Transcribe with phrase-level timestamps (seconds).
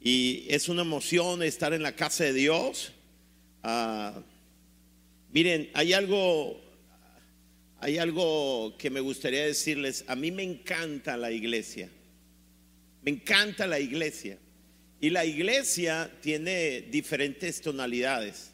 [0.00, 2.92] y es una emoción estar en la casa de Dios.
[3.62, 4.22] Ah,
[5.30, 6.58] miren, hay algo,
[7.80, 10.04] hay algo que me gustaría decirles.
[10.08, 11.90] A mí me encanta la iglesia.
[13.02, 14.38] Me encanta la iglesia.
[15.02, 18.52] Y la iglesia tiene diferentes tonalidades.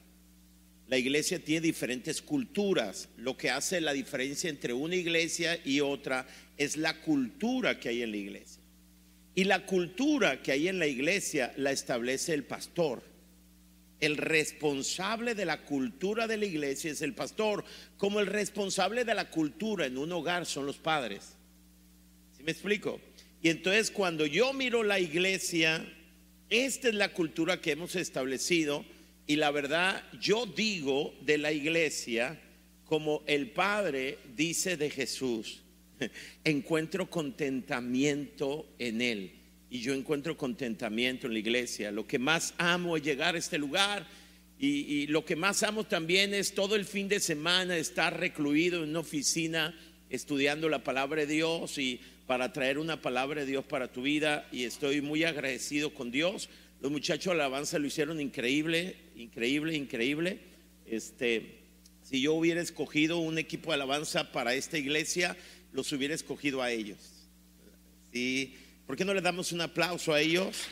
[0.88, 3.08] La iglesia tiene diferentes culturas.
[3.16, 8.02] Lo que hace la diferencia entre una iglesia y otra es la cultura que hay
[8.02, 8.65] en la iglesia.
[9.36, 13.02] Y la cultura que hay en la iglesia la establece el pastor.
[14.00, 17.62] El responsable de la cultura de la iglesia es el pastor,
[17.98, 21.36] como el responsable de la cultura en un hogar son los padres.
[22.34, 22.98] ¿Sí me explico?
[23.42, 25.86] Y entonces cuando yo miro la iglesia,
[26.48, 28.86] esta es la cultura que hemos establecido
[29.26, 32.40] y la verdad yo digo de la iglesia
[32.86, 35.62] como el Padre dice de Jesús,
[36.44, 39.32] encuentro contentamiento en Él
[39.68, 41.90] y yo encuentro contentamiento en la iglesia.
[41.90, 44.06] Lo que más amo es llegar a este lugar
[44.58, 48.90] y, lo que más amo también es todo el fin de semana estar recluido en
[48.90, 53.92] una oficina estudiando la palabra de Dios y para traer una palabra de Dios para
[53.92, 56.48] tu vida y estoy muy agradecido con Dios.
[56.80, 60.38] Los muchachos de alabanza lo hicieron increíble, increíble, increíble.
[60.86, 61.58] Este,
[62.02, 65.36] si yo hubiera escogido un equipo de alabanza para esta iglesia,
[65.76, 66.98] los hubiera escogido a ellos.
[68.10, 68.56] ¿Sí?
[68.86, 70.68] ¿Por qué no le damos un aplauso a ellos?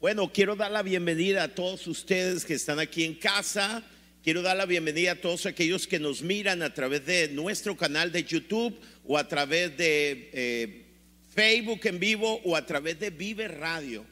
[0.00, 3.84] Bueno, quiero dar la bienvenida a todos ustedes que están aquí en casa.
[4.24, 8.10] Quiero dar la bienvenida a todos aquellos que nos miran a través de nuestro canal
[8.10, 10.86] de YouTube o a través de eh,
[11.32, 14.04] Facebook en vivo o a través de Vive Radio.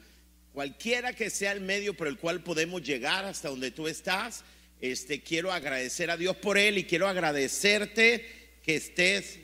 [0.59, 4.43] Cualquiera que sea el medio por el cual podemos llegar hasta donde tú estás,
[4.81, 9.39] este, quiero agradecer a Dios por él y quiero agradecerte que estés.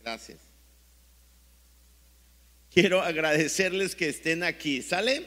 [0.00, 0.40] Gracias.
[2.68, 4.82] Quiero agradecerles que estén aquí.
[4.82, 5.24] ¿Sale?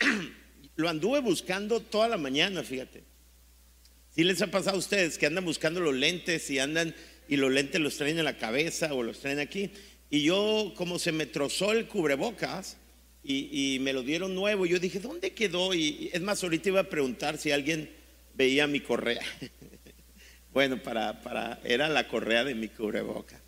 [0.76, 3.04] Lo anduve buscando toda la mañana, fíjate.
[4.14, 6.94] Si les ha pasado a ustedes que andan buscando los lentes y andan
[7.26, 9.72] y los lentes los traen en la cabeza o los traen aquí?
[10.10, 12.78] Y yo, como se me trozó el cubrebocas
[13.22, 15.74] y, y me lo dieron nuevo, yo dije, ¿dónde quedó?
[15.74, 17.90] Y es más, ahorita iba a preguntar si alguien
[18.34, 19.20] veía mi correa.
[20.52, 23.40] bueno, para, para, era la correa de mi cubreboca.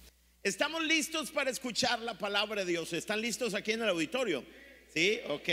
[0.43, 2.93] ¿Estamos listos para escuchar la palabra de Dios?
[2.93, 4.45] ¿Están listos aquí en el auditorio?
[4.93, 5.49] Sí, ok.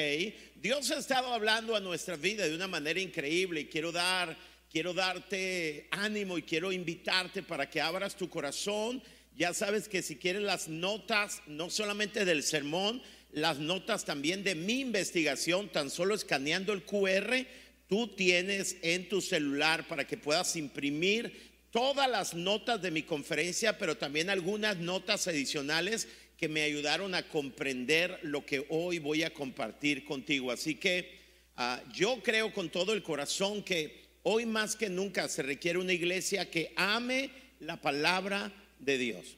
[0.56, 4.36] Dios ha estado hablando a nuestra vida de una manera increíble y quiero dar,
[4.72, 9.04] quiero darte ánimo y quiero invitarte para que abras tu corazón.
[9.38, 14.56] Ya sabes que si quieres las notas, no solamente del sermón, las notas también de
[14.56, 17.46] mi investigación, tan solo escaneando el QR,
[17.88, 23.78] tú tienes en tu celular para que puedas imprimir todas las notas de mi conferencia,
[23.78, 29.36] pero también algunas notas adicionales que me ayudaron a comprender lo que hoy voy a
[29.36, 30.52] compartir contigo.
[30.52, 31.12] Así que
[31.60, 35.94] uh, yo creo con todo el corazón que hoy más que nunca se requiere una
[35.94, 39.38] iglesia que ame la palabra de Dios.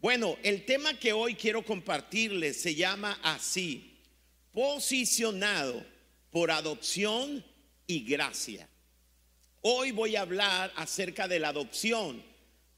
[0.00, 3.98] Bueno, el tema que hoy quiero compartirles se llama así,
[4.50, 5.84] posicionado
[6.30, 7.44] por adopción
[7.86, 8.66] y gracia.
[9.60, 12.22] Hoy voy a hablar acerca de la adopción.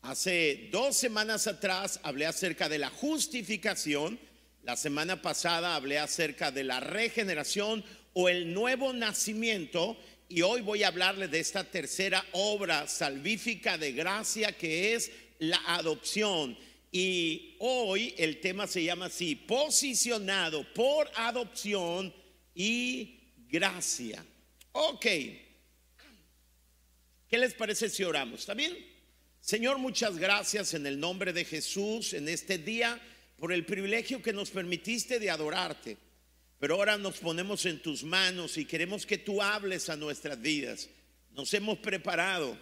[0.01, 4.19] Hace dos semanas atrás hablé acerca de la justificación.
[4.65, 9.97] La semana pasada hablé acerca de la regeneración o el nuevo nacimiento.
[10.35, 15.61] Y hoy voy a hablarles de esta tercera obra salvífica de gracia que es la
[15.67, 16.57] adopción.
[16.91, 22.15] Y hoy el tema se llama así, posicionado por adopción
[22.55, 24.25] y gracia.
[24.73, 25.05] Ok.
[27.29, 28.41] ¿Qué les parece si oramos?
[28.41, 28.75] ¿Está bien?
[29.39, 32.99] Señor, muchas gracias en el nombre de Jesús en este día
[33.39, 35.99] por el privilegio que nos permitiste de adorarte.
[36.63, 40.89] Pero ahora nos ponemos en tus manos y queremos que tú hables a nuestras vidas.
[41.33, 42.57] Nos hemos preparado,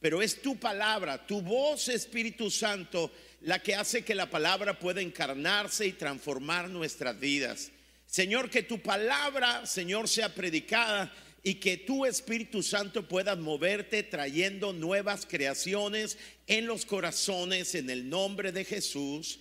[0.00, 3.12] pero es tu palabra, tu voz, Espíritu Santo,
[3.42, 7.70] la que hace que la palabra pueda encarnarse y transformar nuestras vidas.
[8.06, 11.14] Señor, que tu palabra, Señor, sea predicada
[11.44, 16.18] y que tu Espíritu Santo pueda moverte trayendo nuevas creaciones
[16.48, 19.38] en los corazones en el nombre de Jesús.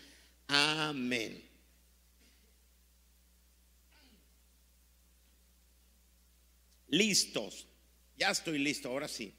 [0.47, 1.52] Amén.
[6.93, 7.65] Listos.
[8.15, 9.33] Ya estoy listo, ahora sí.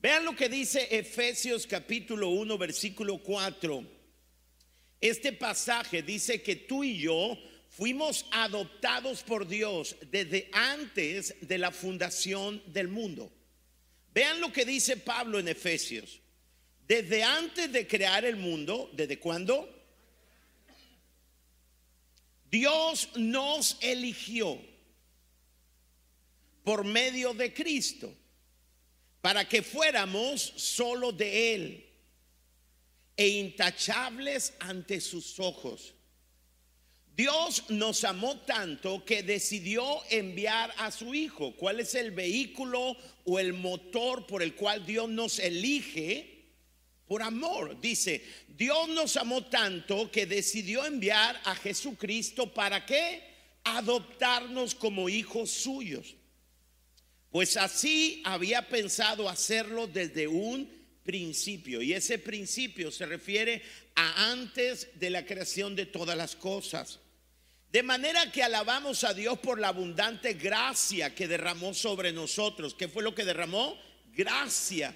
[0.00, 3.84] Vean lo que dice Efesios capítulo 1, versículo 4.
[5.00, 7.38] Este pasaje dice que tú y yo
[7.68, 13.30] fuimos adoptados por Dios desde antes de la fundación del mundo.
[14.12, 16.20] Vean lo que dice Pablo en Efesios.
[16.88, 19.72] Desde antes de crear el mundo, ¿desde cuándo?
[22.50, 24.73] Dios nos eligió
[26.64, 28.12] por medio de Cristo
[29.20, 31.86] para que fuéramos solo de Él
[33.16, 35.94] e intachables ante sus ojos.
[37.16, 41.54] Dios nos amó tanto que decidió enviar a su Hijo.
[41.56, 46.34] ¿Cuál es el vehículo o el motor por el cual Dios nos elige?
[47.06, 47.80] por amor.
[47.80, 53.22] Dice, Dios nos amó tanto que decidió enviar a Jesucristo para qué?
[53.64, 56.16] Adoptarnos como hijos suyos.
[57.34, 60.70] Pues así había pensado hacerlo desde un
[61.02, 61.82] principio.
[61.82, 63.60] Y ese principio se refiere
[63.96, 67.00] a antes de la creación de todas las cosas.
[67.72, 72.72] De manera que alabamos a Dios por la abundante gracia que derramó sobre nosotros.
[72.72, 73.76] ¿Qué fue lo que derramó?
[74.12, 74.94] Gracia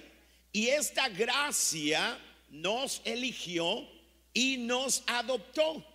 [0.53, 2.17] y esta gracia
[2.51, 3.85] nos eligió
[4.33, 5.85] y nos adoptó.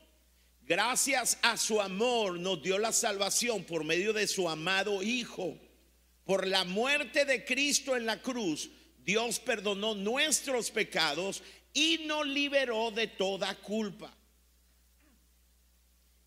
[0.66, 5.58] Gracias a su amor nos dio la salvación por medio de su amado Hijo.
[6.24, 8.70] Por la muerte de Cristo en la cruz,
[9.04, 11.42] Dios perdonó nuestros pecados
[11.72, 14.14] y nos liberó de toda culpa.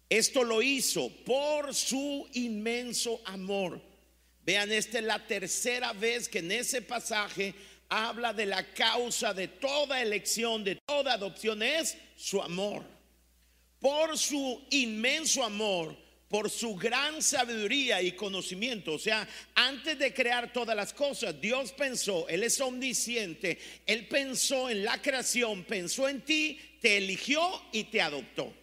[0.09, 3.81] Esto lo hizo por su inmenso amor.
[4.43, 7.53] Vean, esta es la tercera vez que en ese pasaje
[7.89, 12.85] habla de la causa de toda elección, de toda adopción, es su amor.
[13.79, 15.95] Por su inmenso amor,
[16.27, 18.93] por su gran sabiduría y conocimiento.
[18.93, 24.69] O sea, antes de crear todas las cosas, Dios pensó, Él es omnisciente, Él pensó
[24.69, 27.41] en la creación, pensó en ti, te eligió
[27.71, 28.53] y te adoptó.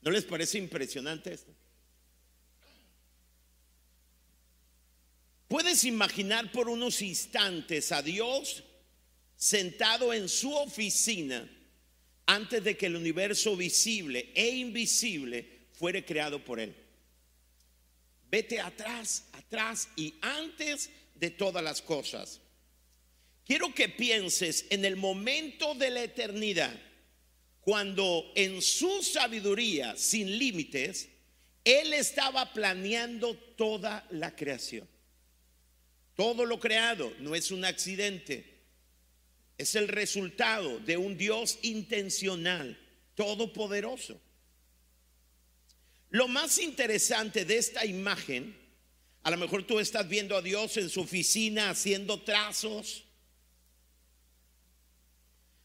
[0.00, 1.54] ¿No les parece impresionante esto?
[5.48, 8.64] ¿Puedes imaginar por unos instantes a Dios
[9.36, 11.46] sentado en su oficina
[12.32, 16.74] antes de que el universo visible e invisible fuere creado por Él?
[18.30, 22.40] Vete atrás, atrás y antes de todas las cosas.
[23.44, 26.74] Quiero que pienses en el momento de la eternidad,
[27.60, 31.10] cuando en su sabiduría sin límites,
[31.64, 34.88] Él estaba planeando toda la creación.
[36.16, 38.51] Todo lo creado no es un accidente,
[39.62, 42.78] es el resultado de un Dios intencional,
[43.14, 44.20] todopoderoso.
[46.10, 48.54] Lo más interesante de esta imagen,
[49.22, 53.04] a lo mejor tú estás viendo a Dios en su oficina haciendo trazos,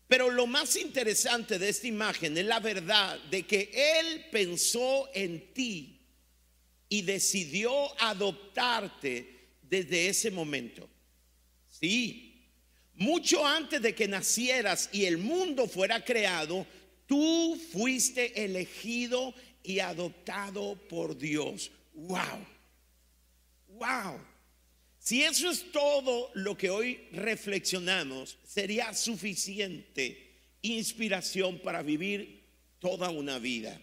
[0.08, 5.54] pero lo más interesante de esta imagen es la verdad de que Él pensó en
[5.54, 6.00] ti
[6.88, 10.90] y decidió adoptarte desde ese momento.
[11.70, 12.27] Sí,
[12.98, 16.66] mucho antes de que nacieras y el mundo fuera creado,
[17.06, 19.34] tú fuiste elegido
[19.64, 21.72] y adoptado por Dios.
[21.94, 22.46] Wow,
[23.70, 24.20] wow.
[25.00, 32.44] Si eso es todo lo que hoy reflexionamos, sería suficiente inspiración para vivir
[32.80, 33.80] toda una vida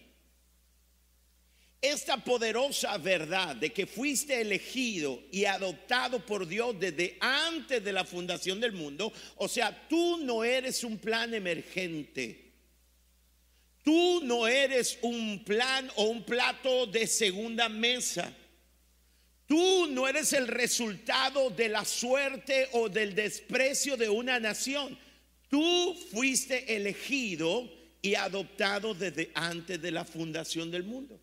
[1.91, 8.05] esta poderosa verdad de que fuiste elegido y adoptado por Dios desde antes de la
[8.05, 12.45] fundación del mundo, o sea, tú no eres un plan emergente.
[13.83, 18.33] Tú no eres un plan o un plato de segunda mesa.
[19.45, 24.97] Tú no eres el resultado de la suerte o del desprecio de una nación.
[25.49, 31.19] Tú fuiste elegido y adoptado desde antes de la fundación del mundo.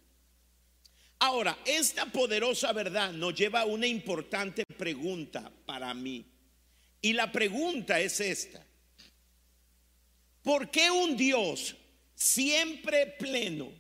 [1.24, 6.26] Ahora, esta poderosa verdad nos lleva a una importante pregunta para mí.
[7.00, 8.66] Y la pregunta es esta.
[10.42, 11.76] ¿Por qué un Dios
[12.12, 13.70] siempre pleno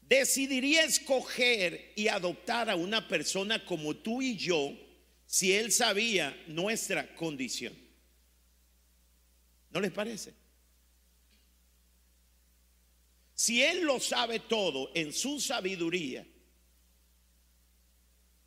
[0.00, 4.72] decidiría escoger y adoptar a una persona como tú y yo
[5.26, 7.76] si él sabía nuestra condición?
[9.68, 10.37] ¿No les parece?
[13.38, 16.26] Si Él lo sabe todo en su sabiduría,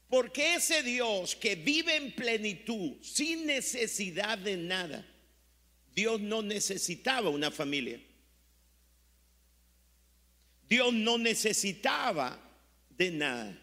[0.10, 5.08] ¿por qué ese Dios que vive en plenitud, sin necesidad de nada,
[5.96, 8.02] Dios no necesitaba una familia?
[10.68, 12.38] Dios no necesitaba
[12.90, 13.58] de nada.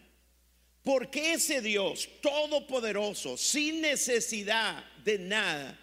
[0.81, 5.79] ¿Por qué ese Dios todopoderoso, sin necesidad de nada,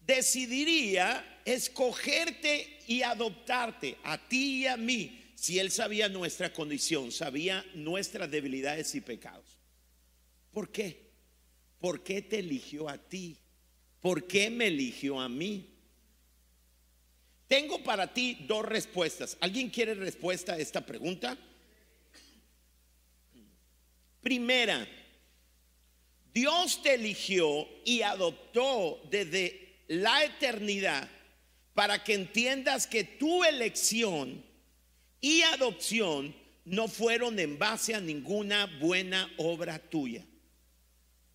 [0.00, 7.64] decidiría escogerte y adoptarte a ti y a mí, si Él sabía nuestra condición, sabía
[7.74, 9.58] nuestras debilidades y pecados.
[10.50, 11.10] ¿Por qué?
[11.78, 13.36] ¿Por qué te eligió a ti?
[14.00, 15.70] ¿Por qué me eligió a mí?
[17.46, 19.36] Tengo para ti dos respuestas.
[19.40, 21.36] ¿Alguien quiere respuesta a esta pregunta?
[24.22, 24.88] Primera,
[26.32, 31.08] Dios te eligió y adoptó desde la eternidad
[31.74, 34.44] para que entiendas que tu elección
[35.20, 40.24] y adopción no fueron en base a ninguna buena obra tuya.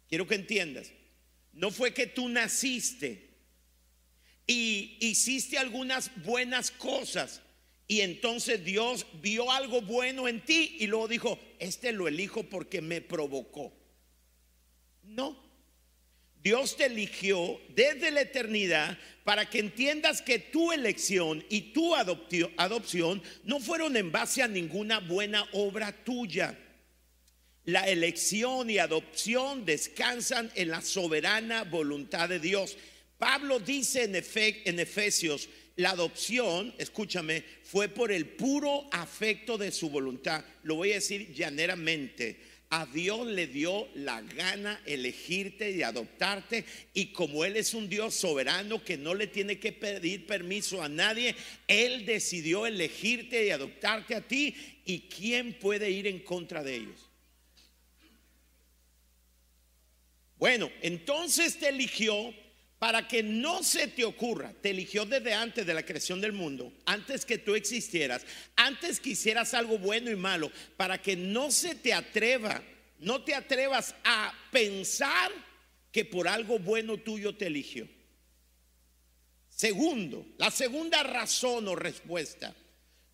[0.08, 0.92] Quiero que entiendas.
[1.54, 3.30] No fue que tú naciste
[4.48, 7.42] y hiciste algunas buenas cosas
[7.88, 12.82] y entonces Dios vio algo bueno en ti y luego dijo, este lo elijo porque
[12.82, 13.74] me provocó.
[15.04, 15.49] No.
[16.42, 23.22] Dios te eligió desde la eternidad para que entiendas que tu elección y tu adopción
[23.44, 26.58] no fueron en base a ninguna buena obra tuya.
[27.66, 32.78] La elección y adopción descansan en la soberana voluntad de Dios.
[33.18, 39.90] Pablo dice en, en Efesios, la adopción, escúchame, fue por el puro afecto de su
[39.90, 40.44] voluntad.
[40.64, 42.40] Lo voy a decir llaneramente.
[42.72, 48.14] A Dios le dio la gana elegirte y adoptarte y como Él es un Dios
[48.14, 51.36] soberano que no le tiene que pedir permiso a nadie,
[51.68, 57.10] Él decidió elegirte y adoptarte a ti y ¿quién puede ir en contra de ellos?
[60.38, 62.34] Bueno, entonces te eligió
[62.80, 66.72] para que no se te ocurra, te eligió desde antes de la creación del mundo,
[66.86, 71.76] antes que tú existieras, antes que hicieras algo bueno y malo, para que no se
[71.76, 72.64] te atreva,
[73.00, 75.30] no te atrevas a pensar
[75.92, 77.86] que por algo bueno tuyo te eligió.
[79.50, 82.56] Segundo, la segunda razón o respuesta,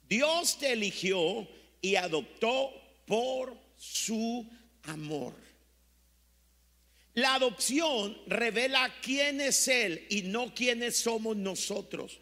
[0.08, 1.48] Dios te eligió
[1.82, 2.72] y adoptó
[3.08, 4.48] por su
[4.84, 5.45] amor.
[7.16, 12.20] La adopción revela quién es Él y no quiénes somos nosotros.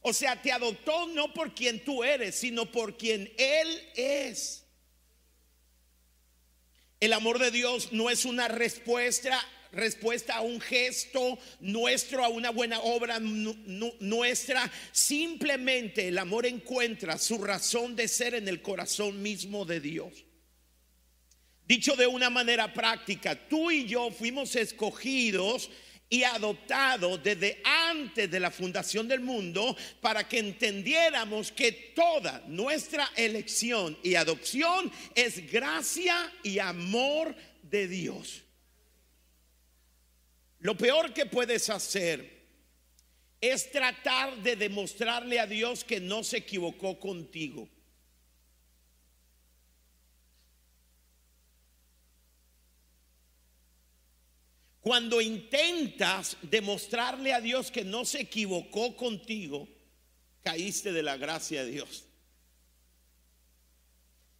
[0.00, 4.64] O sea, te adoptó no por quien tú eres, sino por quien Él es.
[6.98, 9.38] El amor de Dios no es una respuesta,
[9.70, 14.72] respuesta a un gesto nuestro, a una buena obra nuestra.
[14.92, 20.24] Simplemente el amor encuentra su razón de ser en el corazón mismo de Dios.
[21.66, 25.70] Dicho de una manera práctica, tú y yo fuimos escogidos
[26.12, 33.10] y adoptados desde antes de la fundación del mundo para que entendiéramos que toda nuestra
[33.16, 38.42] elección y adopción es gracia y amor de Dios.
[40.58, 42.42] Lo peor que puedes hacer
[43.40, 47.68] es tratar de demostrarle a Dios que no se equivocó contigo.
[54.82, 59.68] Cuando intentas demostrarle a Dios que no se equivocó contigo,
[60.42, 62.04] caíste de la gracia de Dios.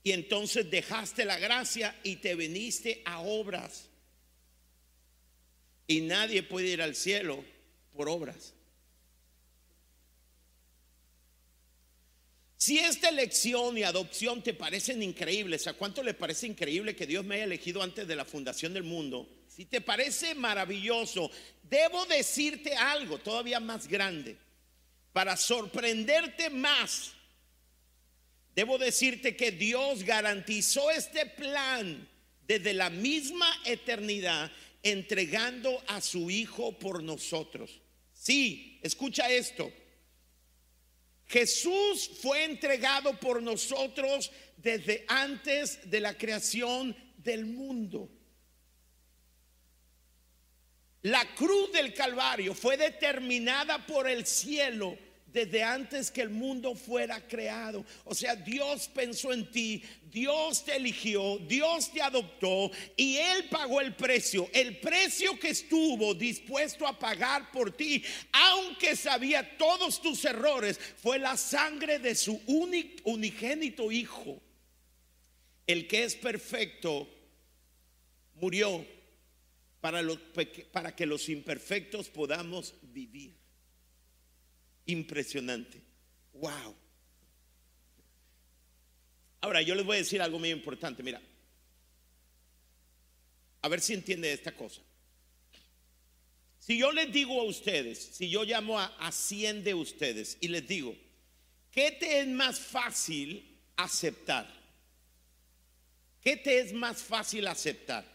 [0.03, 3.89] Y entonces dejaste la gracia y te veniste a obras.
[5.87, 7.45] Y nadie puede ir al cielo
[7.95, 8.53] por obras.
[12.57, 17.25] Si esta elección y adopción te parecen increíbles, ¿a cuánto le parece increíble que Dios
[17.25, 19.29] me haya elegido antes de la fundación del mundo?
[19.55, 21.31] Si te parece maravilloso,
[21.63, 24.39] debo decirte algo todavía más grande.
[25.13, 27.13] Para sorprenderte más,
[28.55, 32.09] debo decirte que Dios garantizó este plan
[32.47, 34.51] desde la misma eternidad,
[34.83, 37.83] entregando a su Hijo por nosotros.
[38.15, 39.71] Sí, escucha esto.
[41.27, 48.09] Jesús fue entregado por nosotros desde antes de la creación del mundo.
[51.03, 54.97] La cruz del Calvario fue determinada por el cielo
[55.33, 57.85] desde antes que el mundo fuera creado.
[58.05, 63.81] O sea, Dios pensó en ti, Dios te eligió, Dios te adoptó y Él pagó
[63.81, 64.49] el precio.
[64.53, 71.19] El precio que estuvo dispuesto a pagar por ti, aunque sabía todos tus errores, fue
[71.19, 72.41] la sangre de su
[73.05, 74.41] unigénito Hijo.
[75.67, 77.09] El que es perfecto
[78.35, 78.85] murió
[79.83, 83.37] para, que los imperfectos podamos vivir.
[84.87, 85.83] Impresionante.
[86.35, 86.77] Wow.
[89.41, 91.03] Ahora, yo les voy a decir algo muy importante.
[91.03, 91.21] Mira,
[93.61, 94.81] a ver si entiende esta cosa.
[96.59, 100.47] Si yo les digo a ustedes, si yo llamo a, a 100 de ustedes y
[100.47, 100.97] les digo,
[101.73, 104.49] ¿qué te es más fácil aceptar?
[106.21, 108.13] ¿Qué te es más fácil aceptar?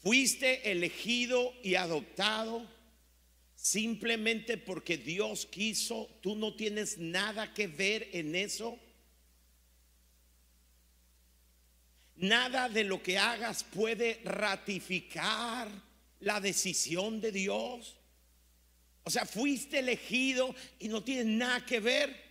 [0.00, 2.66] ¿Fuiste elegido y adoptado
[3.54, 6.08] simplemente porque Dios quiso?
[6.22, 8.78] ¿Tú no tienes nada que ver en eso?
[12.16, 15.68] Nada de lo que hagas puede ratificar
[16.20, 17.96] la decisión de Dios.
[19.04, 22.28] O sea, fuiste elegido y no tiene nada que ver.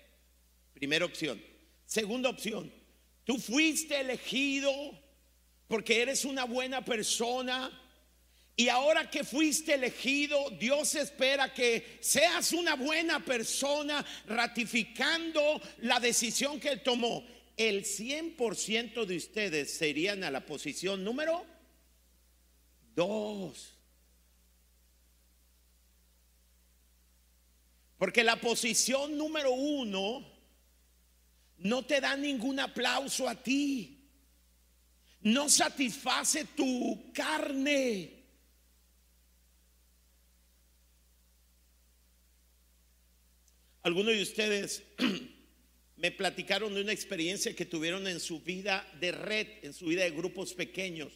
[0.73, 1.41] Primera opción.
[1.85, 2.71] Segunda opción,
[3.23, 4.71] tú fuiste elegido
[5.67, 7.71] porque eres una buena persona.
[8.55, 16.59] Y ahora que fuiste elegido, Dios espera que seas una buena persona ratificando la decisión
[16.59, 17.23] que Él tomó
[17.57, 21.43] el 100% de ustedes serían a la posición número
[22.95, 23.73] 2.
[27.97, 30.23] Porque la posición número uno
[31.57, 33.96] no te da ningún aplauso a ti.
[35.27, 38.13] No satisface tu carne.
[43.83, 44.83] Algunos de ustedes
[45.97, 50.05] me platicaron de una experiencia que tuvieron en su vida de red, en su vida
[50.05, 51.11] de grupos pequeños.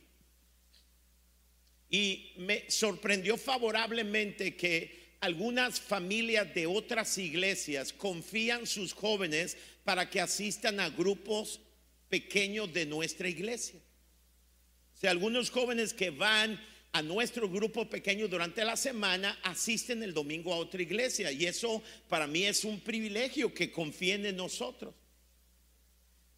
[1.90, 10.20] Y me sorprendió favorablemente que algunas familias de otras iglesias confían sus jóvenes para que
[10.20, 11.62] asistan a grupos
[12.10, 13.80] pequeños de nuestra iglesia.
[15.02, 20.54] Sea, algunos jóvenes que van a nuestro grupo pequeño durante la semana asisten el domingo
[20.54, 24.94] a otra iglesia y eso para mí es un privilegio que confíen en nosotros.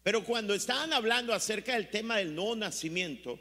[0.02, 3.38] Pero cuando estaban hablando acerca del tema del nuevo nacimiento,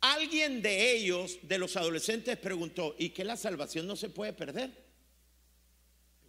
[0.00, 4.84] alguien de ellos, de los adolescentes, preguntó, ¿y que la salvación no se puede perder?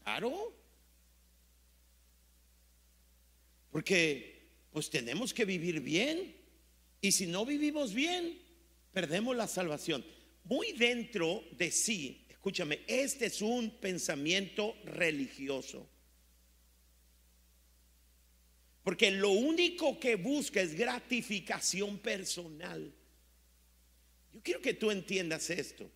[0.03, 0.55] Claro.
[3.71, 6.36] Porque pues tenemos que vivir bien.
[7.01, 8.39] Y si no vivimos bien,
[8.91, 10.05] perdemos la salvación.
[10.43, 15.89] Muy dentro de sí, escúchame, este es un pensamiento religioso.
[18.83, 22.93] Porque lo único que busca es gratificación personal.
[24.31, 25.91] Yo quiero que tú entiendas esto.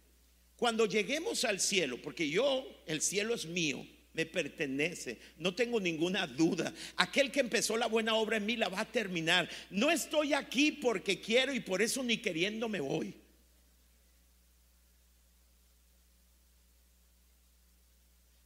[0.57, 6.27] Cuando lleguemos al cielo, porque yo, el cielo es mío, me pertenece, no tengo ninguna
[6.27, 6.73] duda.
[6.97, 9.49] Aquel que empezó la buena obra en mí la va a terminar.
[9.69, 13.15] No estoy aquí porque quiero y por eso ni queriendo me voy.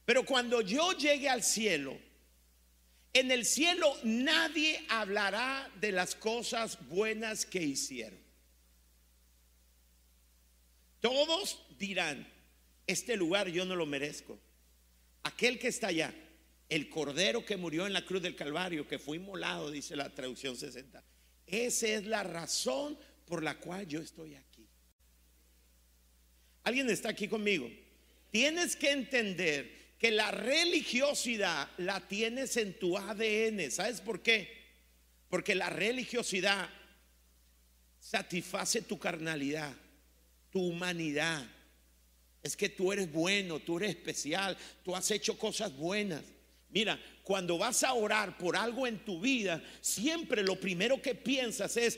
[0.06, 1.98] Pero cuando yo llegue al cielo,
[3.12, 8.20] en el cielo nadie hablará de las cosas buenas que hicieron.
[11.00, 12.32] Todos dirán,
[12.86, 14.45] este lugar yo no lo merezco
[15.26, 16.14] aquel que está allá,
[16.70, 20.56] el cordero que murió en la cruz del Calvario, que fue inmolado, dice la traducción
[20.56, 21.04] 60.
[21.48, 24.68] Esa es la razón por la cual yo estoy aquí.
[26.64, 27.70] ¿Alguien está aquí conmigo?
[28.32, 33.72] Tienes que entender que la religiosidad la tienes en tu ADN.
[33.72, 34.64] ¿Sabes por qué?
[35.30, 36.70] Porque la religiosidad
[38.00, 39.76] satisface tu carnalidad,
[40.52, 41.48] tu humanidad,
[42.46, 46.22] es que tú eres bueno, tú eres especial, tú has hecho cosas buenas.
[46.70, 51.76] Mira, cuando vas a orar por algo en tu vida, siempre lo primero que piensas
[51.76, 51.98] es,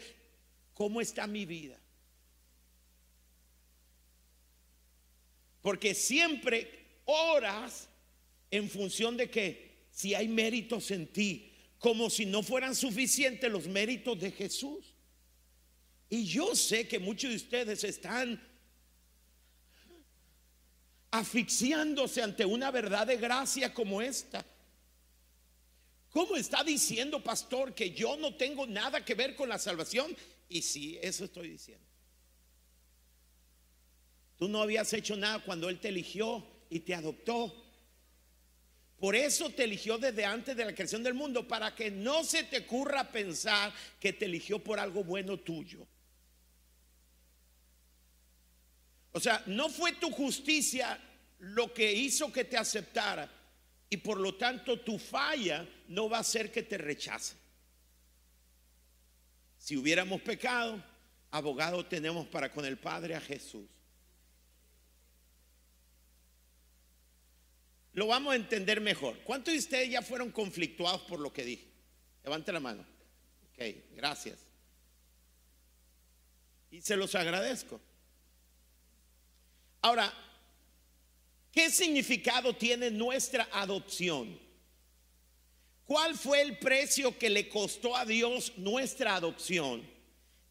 [0.74, 1.78] ¿cómo está mi vida?
[5.62, 7.90] Porque siempre oras
[8.50, 13.68] en función de que si hay méritos en ti, como si no fueran suficientes los
[13.68, 14.96] méritos de Jesús.
[16.10, 18.42] Y yo sé que muchos de ustedes están
[21.12, 24.46] asfixiándose ante una verdad de gracia como esta.
[26.12, 30.16] ¿Cómo está diciendo, pastor, que yo no tengo nada que ver con la salvación?
[30.50, 31.86] Y sí, eso estoy diciendo.
[34.38, 37.66] Tú no habías hecho nada cuando Él te eligió y te adoptó.
[39.00, 42.44] Por eso te eligió desde antes de la creación del mundo, para que no se
[42.44, 45.88] te ocurra pensar que te eligió por algo bueno tuyo.
[49.18, 50.96] O sea, no fue tu justicia
[51.40, 53.28] lo que hizo que te aceptara
[53.90, 57.36] y por lo tanto tu falla no va a ser que te rechace.
[59.58, 60.84] Si hubiéramos pecado,
[61.32, 63.66] abogado tenemos para con el Padre a Jesús.
[67.94, 69.18] Lo vamos a entender mejor.
[69.24, 71.66] ¿Cuántos de ustedes ya fueron conflictuados por lo que dije?
[72.24, 72.86] Levante la mano.
[73.52, 73.64] Ok,
[73.96, 74.38] gracias.
[76.70, 77.82] Y se los agradezco.
[79.88, 80.14] Ahora,
[81.50, 84.38] ¿qué significado tiene nuestra adopción?
[85.86, 89.90] ¿Cuál fue el precio que le costó a Dios nuestra adopción?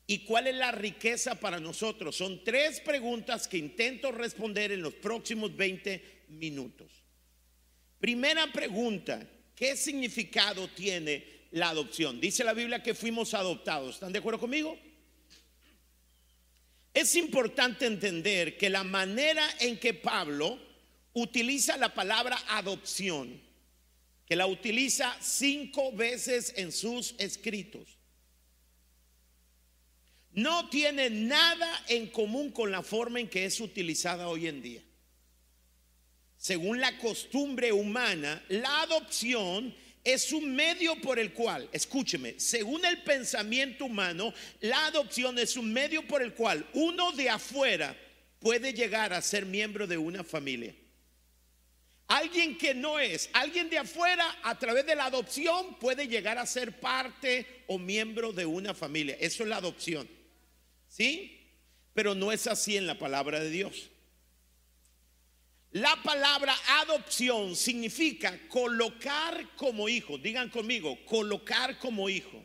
[0.07, 2.17] ¿Y cuál es la riqueza para nosotros?
[2.17, 6.91] Son tres preguntas que intento responder en los próximos 20 minutos.
[8.01, 9.21] Primera pregunta,
[9.55, 12.19] ¿qué significado tiene la adopción?
[12.23, 13.97] Dice la Biblia que fuimos adoptados.
[13.97, 14.79] ¿Están de acuerdo conmigo?
[16.97, 20.59] Es importante entender que la manera en que Pablo
[21.13, 23.39] utiliza la palabra adopción
[24.25, 27.99] que la utiliza cinco veces en sus escritos.
[30.33, 34.83] No tiene nada en común con la forma en que es utilizada hoy en día.
[36.39, 39.75] Según la costumbre humana, la adopción
[40.07, 45.73] es un medio por el cual, escúcheme, según el pensamiento humano, la adopción es un
[45.73, 47.97] medio por el cual uno de afuera
[48.39, 50.77] puede llegar a ser miembro de una familia.
[52.07, 56.47] Alguien que no es, alguien de afuera, a través de la adopción, puede llegar a
[56.47, 59.17] ser parte o miembro de una familia.
[59.19, 60.09] Eso es la adopción.
[60.87, 61.51] ¿Sí?
[61.95, 63.91] Pero no es así en la palabra de Dios.
[65.77, 70.17] La palabra adopción significa colocar como hijo.
[70.17, 72.43] Digan conmigo, colocar como hijo.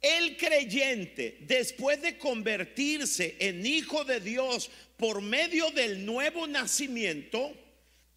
[0.00, 7.56] El creyente, después de convertirse en hijo de Dios por medio del nuevo nacimiento,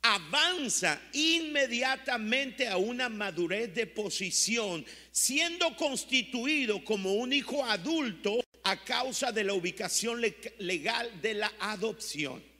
[0.02, 9.32] avanza inmediatamente a una madurez de posición, siendo constituido como un hijo adulto a causa
[9.32, 10.20] de la ubicación
[10.58, 12.53] legal de la adopción.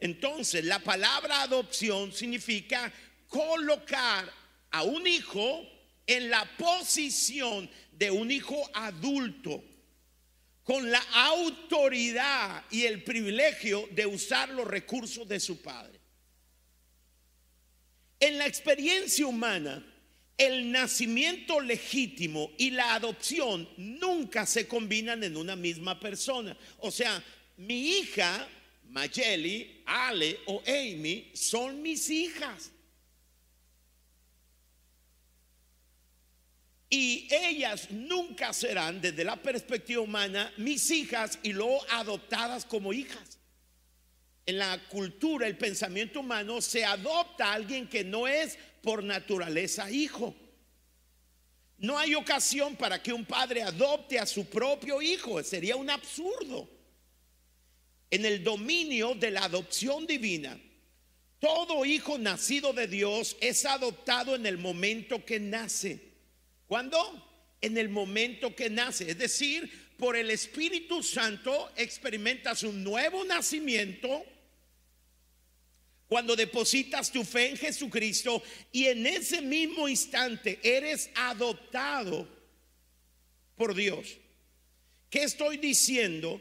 [0.00, 2.92] Entonces, la palabra adopción significa
[3.28, 4.32] colocar
[4.70, 5.62] a un hijo
[6.06, 9.62] en la posición de un hijo adulto,
[10.64, 16.00] con la autoridad y el privilegio de usar los recursos de su padre.
[18.18, 19.84] En la experiencia humana,
[20.36, 26.56] el nacimiento legítimo y la adopción nunca se combinan en una misma persona.
[26.78, 27.22] O sea,
[27.58, 28.48] mi hija,
[28.90, 32.70] Mayeli, Ale o Amy, son mis hijas.
[36.88, 43.40] Y ellas nunca serán, desde la perspectiva humana, mis hijas y luego adoptadas como hijas
[44.50, 49.90] en la cultura, el pensamiento humano, se adopta a alguien que no es por naturaleza
[49.90, 50.34] hijo.
[51.78, 56.68] No hay ocasión para que un padre adopte a su propio hijo, sería un absurdo.
[58.10, 60.58] En el dominio de la adopción divina,
[61.38, 66.00] todo hijo nacido de Dios es adoptado en el momento que nace.
[66.66, 67.26] ¿Cuándo?
[67.60, 69.10] En el momento que nace.
[69.10, 74.24] Es decir, por el Espíritu Santo experimentas un nuevo nacimiento
[76.08, 78.42] cuando depositas tu fe en Jesucristo
[78.72, 82.28] y en ese mismo instante eres adoptado
[83.56, 84.18] por Dios.
[85.08, 86.40] ¿Qué estoy diciendo?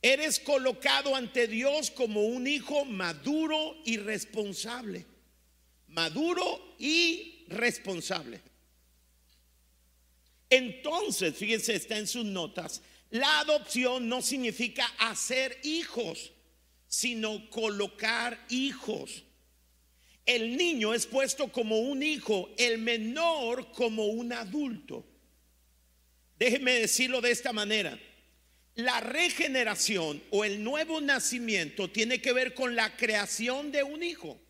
[0.00, 5.06] Eres colocado ante Dios como un hijo maduro y responsable.
[5.88, 8.40] Maduro y responsable.
[10.50, 16.32] Entonces, fíjense, está en sus notas, la adopción no significa hacer hijos,
[16.86, 19.24] sino colocar hijos.
[20.24, 25.06] El niño es puesto como un hijo, el menor como un adulto.
[26.38, 27.98] Déjeme decirlo de esta manera.
[28.78, 34.40] La regeneración o el nuevo nacimiento tiene que ver con la creación de un hijo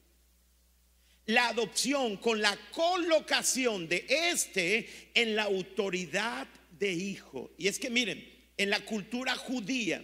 [1.29, 7.51] la adopción con la colocación de este en la autoridad de hijo.
[7.59, 10.03] Y es que miren, en la cultura judía,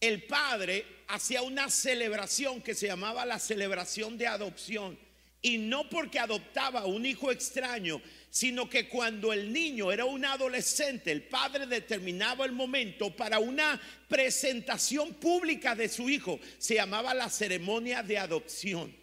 [0.00, 4.98] el padre hacía una celebración que se llamaba la celebración de adopción.
[5.40, 11.12] Y no porque adoptaba un hijo extraño, sino que cuando el niño era un adolescente,
[11.12, 16.40] el padre determinaba el momento para una presentación pública de su hijo.
[16.58, 19.00] Se llamaba la ceremonia de adopción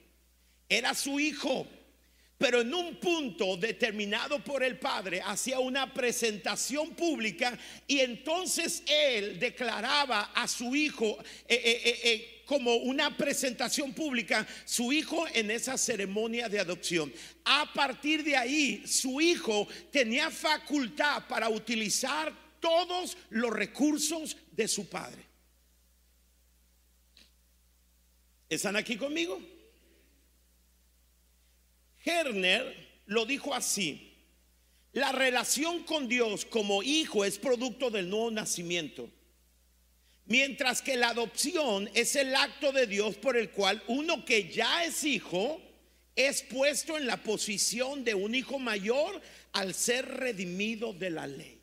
[0.70, 1.68] era su hijo,
[2.38, 9.40] pero en un punto determinado por el padre hacía una presentación pública y entonces él
[9.40, 15.77] declaraba a su hijo eh, eh, eh, como una presentación pública, su hijo en esa
[15.77, 17.13] ceremonia de adopción.
[17.43, 24.88] A partir de ahí, su hijo tenía facultad para utilizar todos los recursos de su
[24.88, 25.25] padre.
[28.47, 29.41] ¿Están aquí conmigo?
[32.05, 34.13] Herner lo dijo así.
[34.93, 39.10] La relación con Dios como hijo es producto del nuevo nacimiento.
[40.28, 44.84] Mientras que la adopción es el acto de Dios por el cual uno que ya
[44.84, 45.62] es hijo
[46.16, 49.22] es puesto en la posición de un hijo mayor
[49.54, 51.62] al ser redimido de la ley.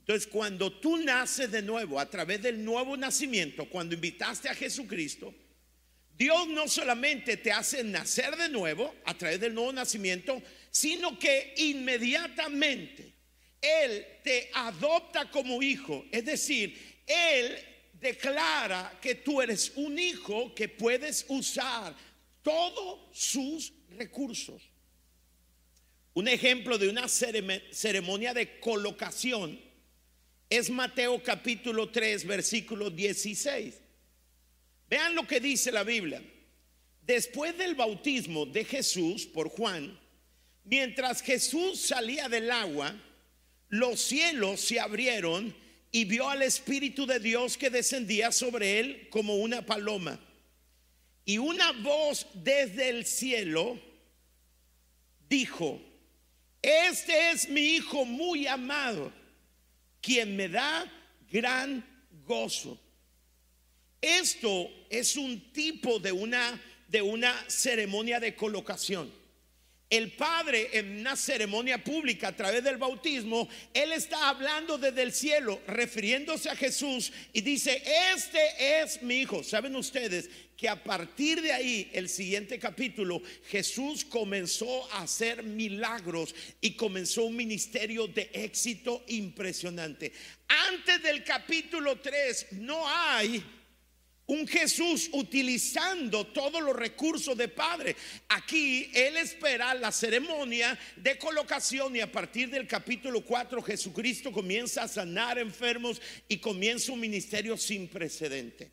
[0.00, 5.32] Entonces, cuando tú naces de nuevo a través del nuevo nacimiento, cuando invitaste a Jesucristo,
[6.16, 11.54] Dios no solamente te hace nacer de nuevo a través del nuevo nacimiento, sino que
[11.56, 13.12] inmediatamente
[13.60, 16.04] Él te adopta como hijo.
[16.10, 17.58] Es decir, él
[18.00, 21.94] declara que tú eres un hijo que puedes usar
[22.42, 24.62] todos sus recursos.
[26.14, 29.58] Un ejemplo de una ceremonia de colocación
[30.50, 33.80] es Mateo capítulo 3, versículo 16.
[34.90, 36.22] Vean lo que dice la Biblia.
[37.00, 39.98] Después del bautismo de Jesús por Juan,
[40.64, 42.94] mientras Jesús salía del agua,
[43.70, 45.56] los cielos se abrieron
[45.92, 50.18] y vio al Espíritu de Dios que descendía sobre él como una paloma.
[51.26, 53.78] Y una voz desde el cielo
[55.28, 55.80] dijo,
[56.62, 59.12] este es mi Hijo muy amado,
[60.00, 60.90] quien me da
[61.30, 61.84] gran
[62.24, 62.80] gozo.
[64.00, 69.21] Esto es un tipo de una, de una ceremonia de colocación
[69.92, 75.12] el Padre en una ceremonia pública a través del bautismo, Él está hablando desde el
[75.12, 77.82] cielo, refiriéndose a Jesús y dice,
[78.14, 79.44] este es mi Hijo.
[79.44, 86.34] ¿Saben ustedes que a partir de ahí, el siguiente capítulo, Jesús comenzó a hacer milagros
[86.62, 90.10] y comenzó un ministerio de éxito impresionante?
[90.48, 93.44] Antes del capítulo 3 no hay
[94.26, 97.96] un Jesús utilizando todos los recursos de Padre.
[98.28, 104.84] Aquí Él espera la ceremonia de colocación y a partir del capítulo 4 Jesucristo comienza
[104.84, 108.70] a sanar enfermos y comienza un ministerio sin precedente.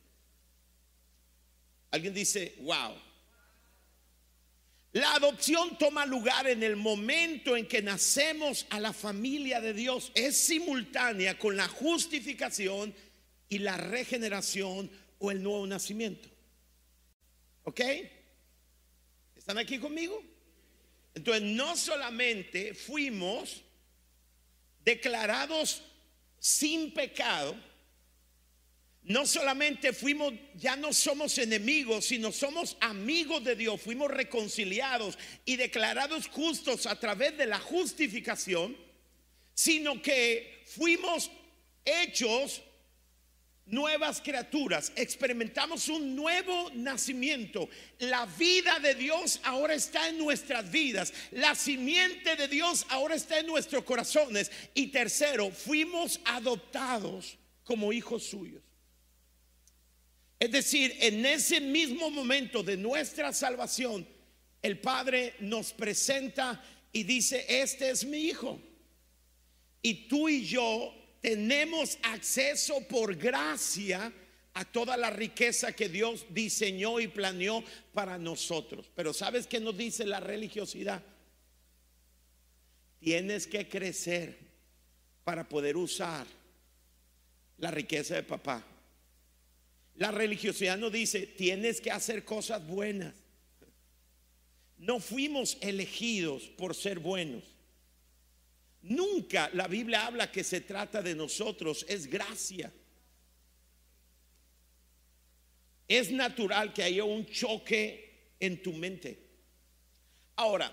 [1.91, 2.95] Alguien dice, wow.
[4.91, 10.12] La adopción toma lugar en el momento en que nacemos a la familia de Dios.
[10.15, 12.93] Es simultánea con la justificación
[13.49, 16.29] y la regeneración o el nuevo nacimiento.
[17.63, 17.82] ¿Ok?
[19.36, 20.23] ¿Están aquí conmigo?
[21.13, 23.62] Entonces, no solamente fuimos
[24.84, 25.84] declarados
[26.39, 27.55] sin pecado,
[29.03, 35.55] no solamente fuimos, ya no somos enemigos, sino somos amigos de Dios, fuimos reconciliados y
[35.55, 38.77] declarados justos a través de la justificación,
[39.53, 41.32] sino que fuimos
[41.84, 42.62] hechos
[43.71, 47.69] nuevas criaturas, experimentamos un nuevo nacimiento.
[47.99, 51.13] La vida de Dios ahora está en nuestras vidas.
[51.32, 54.51] La simiente de Dios ahora está en nuestros corazones.
[54.73, 58.63] Y tercero, fuimos adoptados como hijos suyos.
[60.39, 64.08] Es decir, en ese mismo momento de nuestra salvación,
[64.62, 68.60] el Padre nos presenta y dice, este es mi hijo.
[69.82, 74.12] Y tú y yo tenemos acceso por gracia
[74.53, 78.89] a toda la riqueza que Dios diseñó y planeó para nosotros.
[78.95, 81.03] Pero ¿sabes qué nos dice la religiosidad?
[82.99, 84.38] Tienes que crecer
[85.23, 86.25] para poder usar
[87.58, 88.65] la riqueza de papá.
[89.95, 93.13] La religiosidad nos dice, tienes que hacer cosas buenas.
[94.77, 97.43] No fuimos elegidos por ser buenos.
[98.81, 102.71] Nunca la Biblia habla que se trata de nosotros, es gracia.
[105.87, 109.27] Es natural que haya un choque en tu mente.
[110.35, 110.71] Ahora,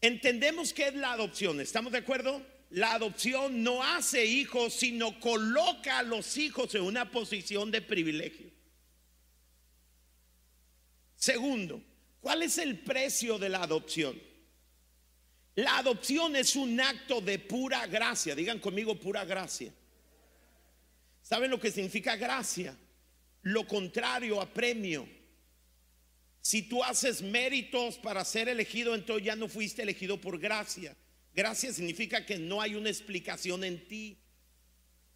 [0.00, 2.44] entendemos que es la adopción, ¿estamos de acuerdo?
[2.70, 8.50] La adopción no hace hijos, sino coloca a los hijos en una posición de privilegio.
[11.16, 11.82] Segundo,
[12.20, 14.20] ¿cuál es el precio de la adopción?
[15.56, 18.34] La adopción es un acto de pura gracia.
[18.34, 19.72] Digan conmigo pura gracia.
[21.22, 22.76] ¿Saben lo que significa gracia?
[23.42, 25.08] Lo contrario a premio.
[26.42, 30.94] Si tú haces méritos para ser elegido, entonces ya no fuiste elegido por gracia.
[31.34, 34.18] Gracia significa que no hay una explicación en ti.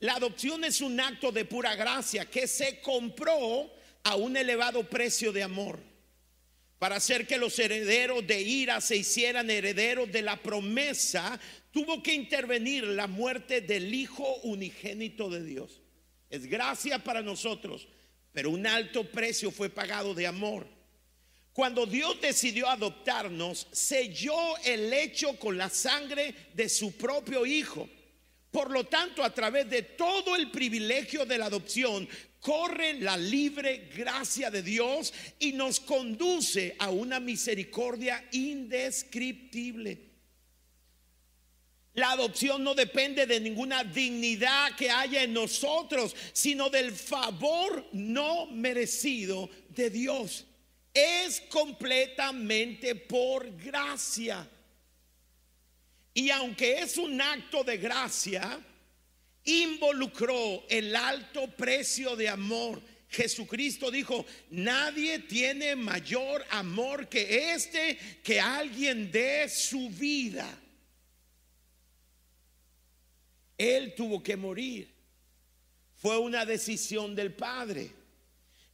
[0.00, 3.70] La adopción es un acto de pura gracia que se compró
[4.02, 5.89] a un elevado precio de amor
[6.80, 11.38] para hacer que los herederos de ira se hicieran herederos de la promesa,
[11.70, 15.82] tuvo que intervenir la muerte del Hijo unigénito de Dios.
[16.30, 17.86] Es gracia para nosotros,
[18.32, 20.66] pero un alto precio fue pagado de amor.
[21.52, 27.90] Cuando Dios decidió adoptarnos, selló el hecho con la sangre de su propio Hijo.
[28.50, 32.08] Por lo tanto, a través de todo el privilegio de la adopción,
[32.40, 40.10] corre la libre gracia de Dios y nos conduce a una misericordia indescriptible.
[41.94, 48.46] La adopción no depende de ninguna dignidad que haya en nosotros, sino del favor no
[48.46, 50.46] merecido de Dios.
[50.94, 54.48] Es completamente por gracia.
[56.20, 58.60] Y aunque es un acto de gracia,
[59.42, 62.82] involucró el alto precio de amor.
[63.08, 70.46] Jesucristo dijo, nadie tiene mayor amor que este, que alguien dé su vida.
[73.56, 74.92] Él tuvo que morir.
[75.96, 77.92] Fue una decisión del Padre.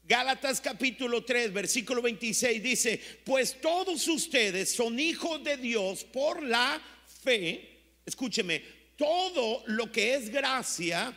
[0.02, 6.82] Gálatas capítulo 3, versículo 26 dice, pues todos ustedes son hijos de Dios por la
[7.26, 8.00] fe.
[8.06, 8.62] Escúcheme,
[8.96, 11.12] todo lo que es gracia,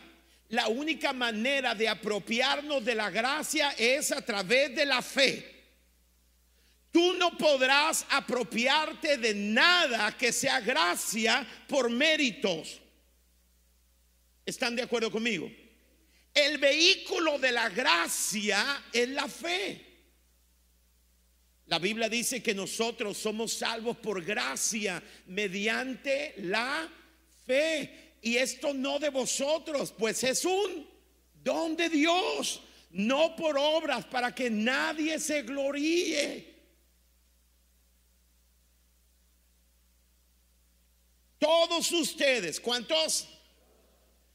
[0.48, 5.58] la única manera de apropiarnos de la gracia es a través de la fe.
[6.90, 12.80] Tú no podrás apropiarte de nada que sea gracia por méritos.
[14.44, 15.48] ¿Están de acuerdo conmigo?
[16.34, 19.89] El vehículo de la gracia es la fe.
[21.70, 26.90] La Biblia dice que nosotros somos salvos por gracia mediante la
[27.46, 28.16] fe.
[28.22, 30.84] Y esto no de vosotros, pues es un
[31.32, 36.52] don de Dios, no por obras para que nadie se gloríe.
[41.38, 43.28] Todos ustedes, ¿cuántos?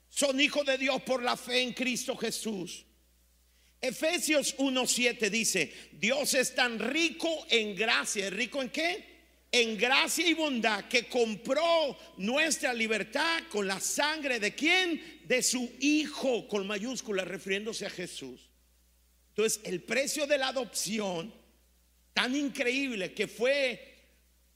[0.08, 2.85] Son hijos de Dios por la fe en Cristo Jesús.
[3.82, 8.30] Efesios 1.7 dice, Dios es tan rico en gracia.
[8.30, 9.16] ¿Rico en qué?
[9.56, 15.22] en gracia y bondad que compró nuestra libertad con la sangre de quién?
[15.24, 18.50] De su Hijo, con mayúscula, refiriéndose a Jesús.
[19.30, 21.34] Entonces, el precio de la adopción,
[22.14, 23.94] tan increíble que fue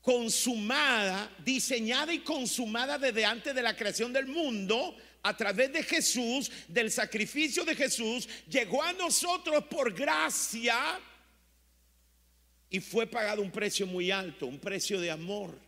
[0.01, 6.51] consumada, diseñada y consumada desde antes de la creación del mundo, a través de Jesús,
[6.67, 10.99] del sacrificio de Jesús, llegó a nosotros por gracia
[12.69, 15.59] y fue pagado un precio muy alto, un precio de amor.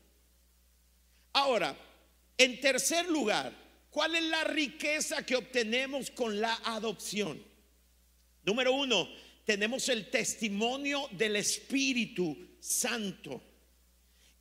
[1.33, 1.77] Ahora,
[2.37, 3.53] en tercer lugar,
[3.89, 7.43] ¿cuál es la riqueza que obtenemos con la adopción?
[8.43, 9.09] Número uno,
[9.45, 13.41] tenemos el testimonio del Espíritu Santo.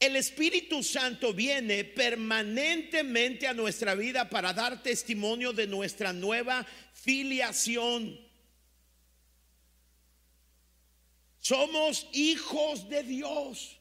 [0.01, 8.19] El Espíritu Santo viene permanentemente a nuestra vida para dar testimonio de nuestra nueva filiación.
[11.39, 13.79] Somos hijos de Dios.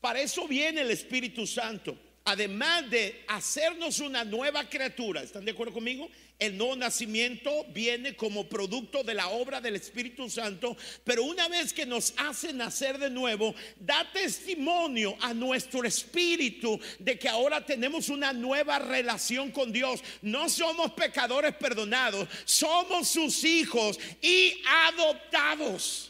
[0.00, 1.96] Para eso viene el Espíritu Santo.
[2.24, 6.10] Además de hacernos una nueva criatura, ¿están de acuerdo conmigo?
[6.38, 11.72] El nuevo nacimiento viene como producto de la obra del Espíritu Santo, pero una vez
[11.72, 18.10] que nos hace nacer de nuevo, da testimonio a nuestro espíritu de que ahora tenemos
[18.10, 20.02] una nueva relación con Dios.
[20.20, 26.05] No somos pecadores perdonados, somos sus hijos y adoptados.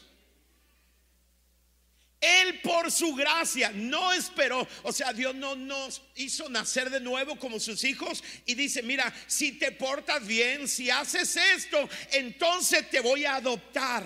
[2.19, 7.37] Él por su gracia no esperó, o sea, Dios no nos hizo nacer de nuevo
[7.37, 13.01] como sus hijos y dice, mira, si te portas bien, si haces esto, entonces te
[13.01, 14.03] voy a adoptar.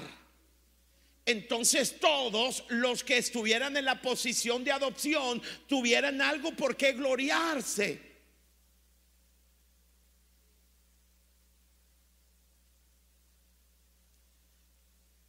[1.25, 8.10] Entonces todos los que estuvieran en la posición de adopción tuvieran algo por qué gloriarse.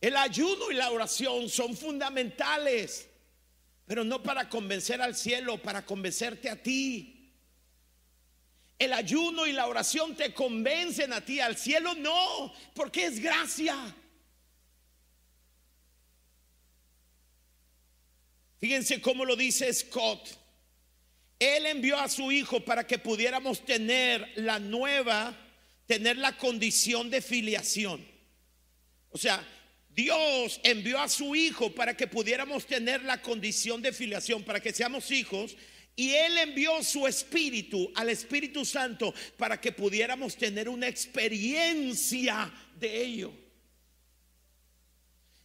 [0.02, 3.08] El ayuno y la oración son fundamentales,
[3.86, 7.32] pero no para convencer al cielo, para convencerte a ti.
[8.80, 13.76] El ayuno y la oración te convencen a ti, al cielo no, porque es gracia.
[18.58, 20.36] Fíjense cómo lo dice Scott.
[21.38, 25.32] Él envió a su hijo para que pudiéramos tener la nueva,
[25.86, 28.04] tener la condición de filiación.
[29.10, 29.46] O sea,
[29.94, 34.72] Dios envió a su Hijo para que pudiéramos tener la condición de filiación, para que
[34.72, 35.56] seamos hijos.
[35.94, 43.02] Y Él envió su Espíritu al Espíritu Santo para que pudiéramos tener una experiencia de
[43.02, 43.32] ello.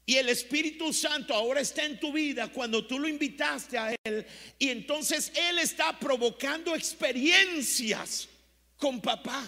[0.05, 4.25] Y el Espíritu Santo ahora está en tu vida cuando tú lo invitaste a Él.
[4.57, 8.29] Y entonces Él está provocando experiencias
[8.77, 9.43] con papá.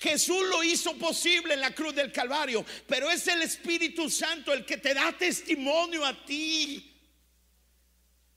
[0.00, 4.64] Jesús lo hizo posible en la cruz del Calvario, pero es el Espíritu Santo el
[4.64, 6.86] que te da testimonio a ti.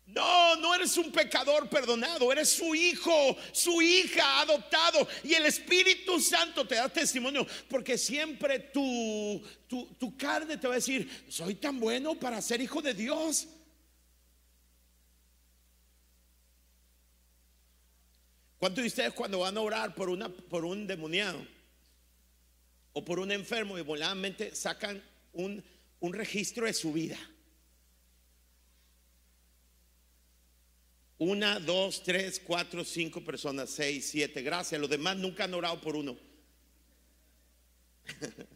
[0.07, 5.07] No, no eres un pecador perdonado, eres su hijo, su hija adoptado.
[5.23, 10.75] Y el Espíritu Santo te da testimonio, porque siempre tu, tu, carne te va a
[10.75, 13.47] decir, soy tan bueno para ser hijo de Dios.
[18.59, 21.52] ¿Cuántos de ustedes cuando van a orar por, una, por un demoniado
[22.93, 25.63] o por un enfermo y voladamente sacan un,
[25.99, 27.17] un registro de su vida?
[31.17, 34.41] Una, dos, tres, cuatro, cinco personas, seis, siete.
[34.41, 34.81] Gracias.
[34.81, 36.17] Los demás nunca han orado por uno.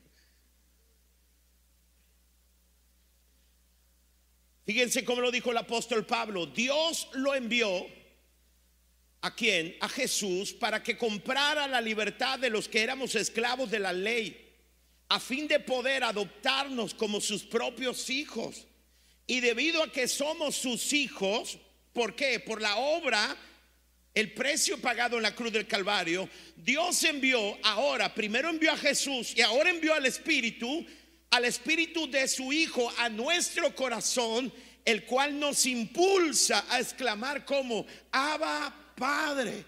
[4.66, 6.46] Fíjense cómo lo dijo el apóstol Pablo.
[6.46, 7.88] Dios lo envió
[9.22, 9.76] a quién?
[9.82, 14.46] A Jesús para que comprara la libertad de los que éramos esclavos de la ley,
[15.10, 18.68] a fin de poder adoptarnos como sus propios hijos.
[19.26, 21.58] Y debido a que somos sus hijos,
[21.94, 22.40] ¿por qué?
[22.40, 23.36] Por la obra,
[24.14, 29.34] el precio pagado en la cruz del Calvario, Dios envió ahora, primero envió a Jesús
[29.36, 30.86] y ahora envió al Espíritu,
[31.30, 34.52] al Espíritu de su Hijo, a nuestro corazón,
[34.86, 39.64] el cual nos impulsa a exclamar como, Abba Padre,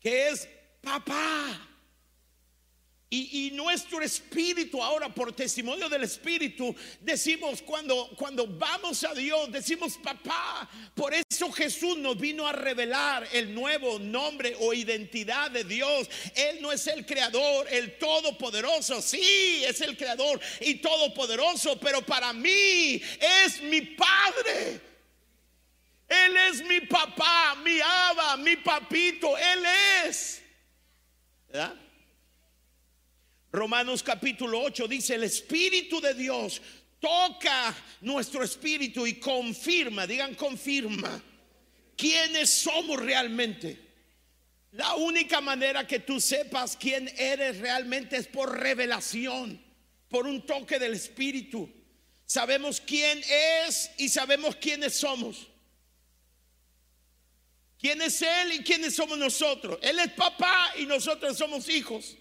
[0.00, 0.48] que es
[0.80, 1.68] papá.
[3.14, 9.98] Y, nuestro espíritu ahora, por testimonio del espíritu, decimos cuando, cuando vamos a Dios, decimos
[10.02, 10.66] papá.
[10.94, 16.08] Por eso Jesús nos vino a revelar el nuevo nombre o identidad de Dios.
[16.34, 19.02] Él no es el creador, el todopoderoso.
[19.02, 23.02] Sí, es el creador y todopoderoso, pero para mí
[23.44, 24.91] es mi Padre.
[26.12, 29.36] Él es mi papá, mi aba, mi papito.
[29.38, 29.64] Él
[30.06, 30.42] es.
[33.50, 36.60] Romanos capítulo 8 dice, el Espíritu de Dios
[37.00, 41.22] toca nuestro espíritu y confirma, digan confirma,
[41.96, 43.78] quiénes somos realmente.
[44.72, 49.62] La única manera que tú sepas quién eres realmente es por revelación,
[50.08, 51.70] por un toque del Espíritu.
[52.24, 53.22] Sabemos quién
[53.66, 55.51] es y sabemos quiénes somos.
[57.82, 59.76] ¿Quién es Él y quiénes somos nosotros?
[59.82, 62.16] Él es papá y nosotros somos hijos.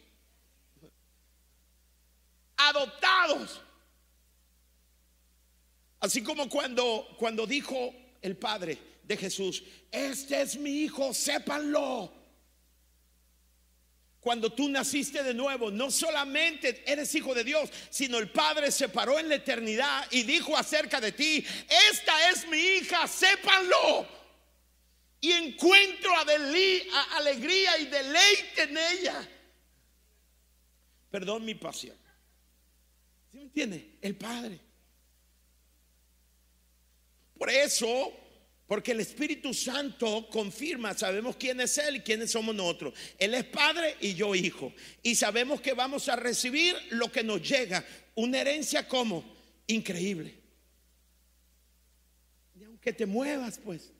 [2.57, 3.61] Adoptados.
[5.99, 7.93] Así como cuando, cuando dijo
[8.23, 12.11] el Padre de Jesús, este es mi hijo, sépanlo.
[14.19, 18.89] Cuando tú naciste de nuevo, no solamente eres hijo de Dios, sino el Padre se
[18.89, 21.45] paró en la eternidad y dijo acerca de ti,
[21.91, 24.20] esta es mi hija, sépanlo
[25.21, 26.11] y encuentro
[27.15, 29.29] alegría y deleite en ella.
[31.11, 31.95] Perdón mi pasión.
[33.29, 33.97] ¿Sí me entiende?
[34.01, 34.59] El Padre.
[37.37, 38.13] Por eso,
[38.65, 42.93] porque el Espíritu Santo confirma, sabemos quién es Él y quiénes somos nosotros.
[43.19, 44.73] Él es Padre y yo Hijo.
[45.03, 47.85] Y sabemos que vamos a recibir lo que nos llega.
[48.15, 49.23] Una herencia como
[49.67, 50.35] increíble.
[52.59, 53.91] Y aunque te muevas, pues.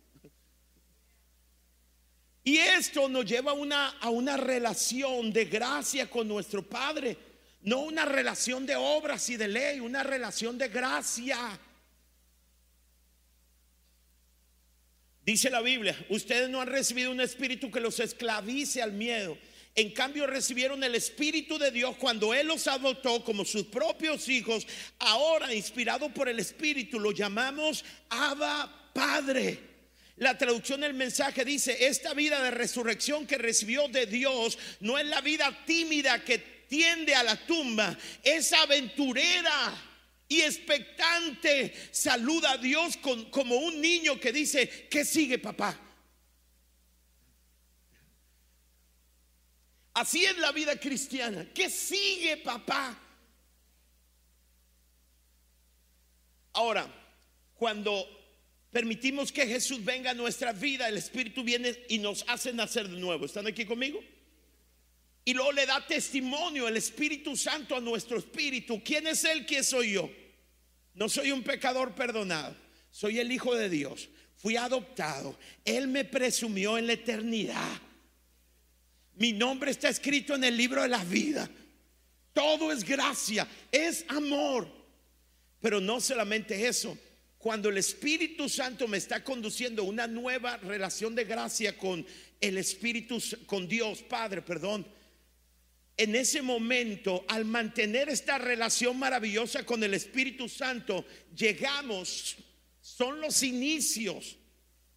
[2.43, 7.17] Y esto nos lleva a una, a una relación de gracia con nuestro Padre,
[7.61, 11.59] no una relación de obras y de ley, una relación de gracia.
[15.23, 19.37] Dice la Biblia, ustedes no han recibido un espíritu que los esclavice al miedo.
[19.73, 24.67] En cambio recibieron el Espíritu de Dios cuando Él los adoptó como sus propios hijos.
[24.99, 29.70] Ahora, inspirado por el Espíritu, lo llamamos Abba Padre.
[30.17, 35.05] La traducción del mensaje dice, esta vida de resurrección que recibió de Dios no es
[35.05, 36.37] la vida tímida que
[36.67, 39.73] tiende a la tumba, es aventurera
[40.27, 41.73] y expectante.
[41.91, 42.97] Saluda a Dios
[43.31, 45.77] como un niño que dice, ¿qué sigue papá?
[49.93, 51.47] Así es la vida cristiana.
[51.53, 52.97] ¿Qué sigue papá?
[56.53, 56.87] Ahora,
[57.55, 58.20] cuando
[58.71, 62.99] permitimos que Jesús venga a nuestra vida, el Espíritu viene y nos hace nacer de
[62.99, 63.25] nuevo.
[63.25, 64.01] ¿Están aquí conmigo?
[65.23, 68.81] Y luego le da testimonio el Espíritu Santo a nuestro espíritu.
[68.83, 69.45] ¿Quién es Él?
[69.45, 70.09] ¿Quién soy yo?
[70.95, 72.55] No soy un pecador perdonado.
[72.89, 74.09] Soy el Hijo de Dios.
[74.37, 75.37] Fui adoptado.
[75.63, 77.81] Él me presumió en la eternidad.
[79.15, 81.47] Mi nombre está escrito en el libro de la vida.
[82.33, 84.67] Todo es gracia, es amor.
[85.59, 86.97] Pero no solamente eso,
[87.41, 92.05] cuando el Espíritu Santo me está conduciendo una nueva relación de gracia con
[92.39, 94.87] el Espíritu, con Dios Padre, perdón.
[95.97, 102.37] En ese momento, al mantener esta relación maravillosa con el Espíritu Santo, llegamos
[102.81, 104.37] son los inicios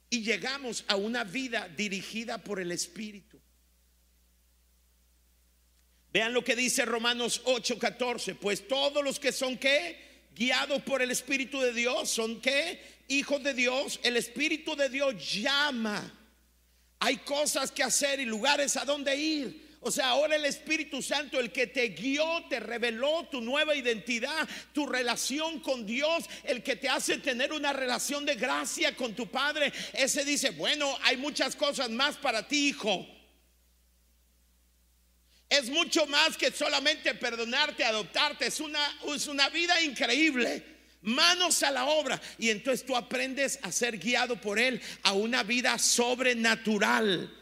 [0.08, 3.40] y llegamos a una vida dirigida por el Espíritu.
[6.12, 10.03] Vean lo que dice Romanos 8:14, pues todos los que son qué,
[10.34, 15.14] guiados por el Espíritu de Dios, son qué, hijos de Dios, el Espíritu de Dios
[15.40, 16.12] llama.
[17.00, 19.64] Hay cosas que hacer y lugares a donde ir.
[19.86, 24.48] O sea, ahora el Espíritu Santo, el que te guió, te reveló tu nueva identidad,
[24.72, 29.26] tu relación con Dios, el que te hace tener una relación de gracia con tu
[29.26, 33.06] Padre, ese dice, bueno, hay muchas cosas más para ti, hijo.
[35.58, 38.46] Es mucho más que solamente perdonarte, adoptarte.
[38.46, 38.80] Es una,
[39.14, 40.64] es una vida increíble.
[41.02, 42.20] Manos a la obra.
[42.38, 47.32] Y entonces tú aprendes a ser guiado por Él a una vida sobrenatural.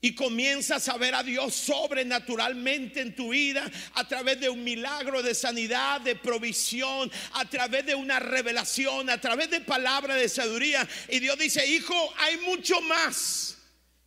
[0.00, 5.22] Y comienzas a ver a Dios sobrenaturalmente en tu vida a través de un milagro
[5.22, 10.88] de sanidad, de provisión, a través de una revelación, a través de palabra de sabiduría.
[11.08, 13.58] Y Dios dice, hijo, hay mucho más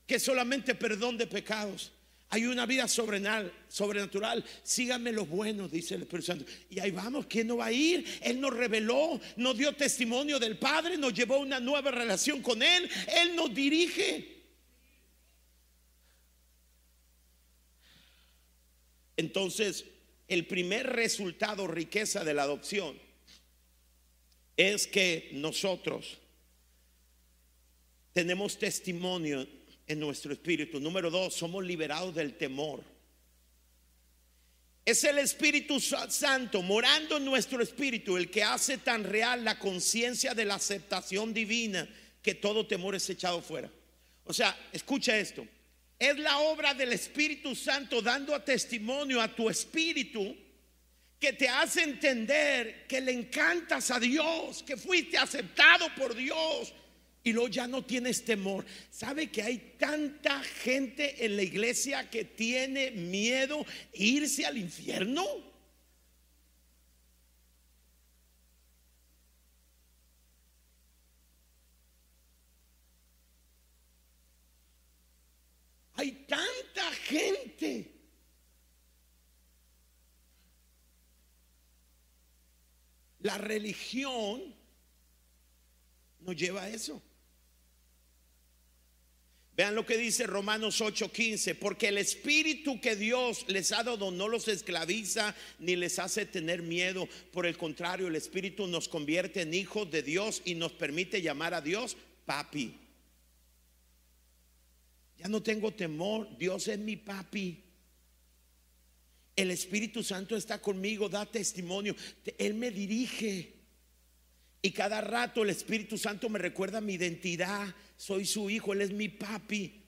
[0.07, 1.91] que solamente perdón de pecados.
[2.29, 4.43] Hay una vida sobrenatural.
[4.61, 6.45] Síganme los buenos, dice el Espíritu Santo.
[6.69, 8.05] Y ahí vamos, ¿quién no va a ir?
[8.21, 12.89] Él nos reveló, nos dio testimonio del Padre, nos llevó una nueva relación con Él.
[13.07, 14.35] Él nos dirige.
[19.15, 19.85] Entonces,
[20.27, 22.99] el primer resultado, riqueza de la adopción,
[24.57, 26.17] es que nosotros
[28.11, 29.47] tenemos testimonio
[29.87, 30.79] en nuestro espíritu.
[30.79, 32.83] Número dos, somos liberados del temor.
[34.85, 40.33] Es el Espíritu Santo morando en nuestro espíritu el que hace tan real la conciencia
[40.33, 41.87] de la aceptación divina
[42.21, 43.69] que todo temor es echado fuera.
[44.23, 45.45] O sea, escucha esto.
[45.99, 50.35] Es la obra del Espíritu Santo dando a testimonio a tu espíritu
[51.19, 56.73] que te hace entender que le encantas a Dios, que fuiste aceptado por Dios,
[57.27, 58.65] y luego ya no tienes temor.
[58.89, 65.25] ¿Sabe que hay tanta gente en la iglesia que tiene miedo irse al infierno?
[75.95, 77.93] Hay tanta gente.
[83.19, 84.55] La religión
[86.19, 87.01] nos lleva a eso.
[89.57, 94.27] Vean lo que dice Romanos 8:15, porque el espíritu que Dios les ha dado no
[94.27, 99.55] los esclaviza ni les hace tener miedo, por el contrario, el espíritu nos convierte en
[99.55, 101.97] hijos de Dios y nos permite llamar a Dios
[102.27, 102.75] papi.
[105.17, 107.63] Ya no tengo temor, Dios es mi papi.
[109.35, 111.95] El Espíritu Santo está conmigo, da testimonio,
[112.37, 113.53] Él me dirige.
[114.61, 117.73] Y cada rato el Espíritu Santo me recuerda mi identidad.
[117.97, 119.83] Soy su hijo, Él es mi papi.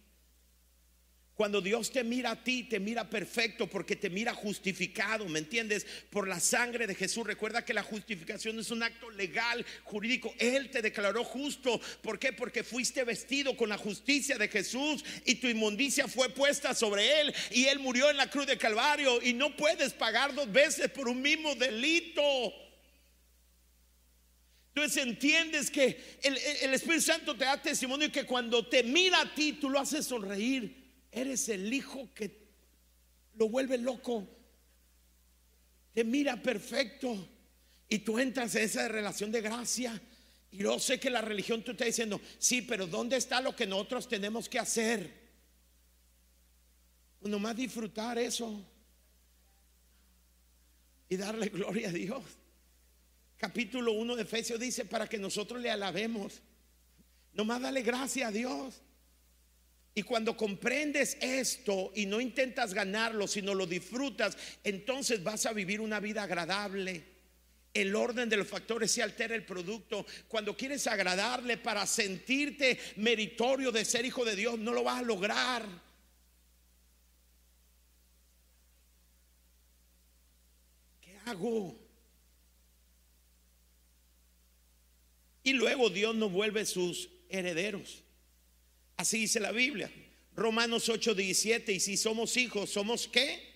[1.39, 5.87] Cuando Dios te mira a ti, te mira perfecto porque te mira justificado, ¿me entiendes?
[6.09, 7.25] Por la sangre de Jesús.
[7.25, 10.33] Recuerda que la justificación es un acto legal, jurídico.
[10.37, 11.79] Él te declaró justo.
[12.01, 12.33] ¿Por qué?
[12.33, 17.33] Porque fuiste vestido con la justicia de Jesús y tu inmundicia fue puesta sobre Él
[17.51, 21.07] y Él murió en la cruz de Calvario y no puedes pagar dos veces por
[21.07, 22.21] un mismo delito.
[24.83, 29.35] Entonces entiendes que el, Espíritu Santo te da testimonio y que cuando te mira a
[29.35, 30.79] ti, tú lo haces sonreír
[31.11, 32.49] Eres el hijo que
[33.33, 34.27] lo vuelve loco.
[35.91, 37.27] Te mira perfecto.
[37.87, 39.99] Y tú entras en esa relación de gracia.
[40.51, 43.65] Y yo sé que la religión tú estás diciendo, sí, pero ¿dónde está lo que
[43.65, 45.11] nosotros tenemos que hacer?
[47.19, 48.63] Pues nomás disfrutar eso.
[51.09, 52.23] Y darle gloria a Dios.
[53.39, 56.41] Capítulo 1 de Efesios dice para que nosotros le alabemos.
[57.31, 58.81] Nomás dale gracia a Dios.
[59.95, 65.79] Y cuando comprendes esto y no intentas ganarlo, sino lo disfrutas, entonces vas a vivir
[65.79, 67.01] una vida agradable.
[67.73, 70.05] El orden de los factores se altera el producto.
[70.27, 75.03] Cuando quieres agradarle para sentirte meritorio de ser hijo de Dios, no lo vas a
[75.03, 75.65] lograr.
[80.99, 81.88] ¿Qué hago?
[85.43, 88.03] Y luego Dios nos vuelve sus herederos.
[88.97, 89.91] Así dice la Biblia.
[90.35, 91.71] Romanos 8, 17.
[91.73, 93.49] Y si somos hijos, ¿somos qué?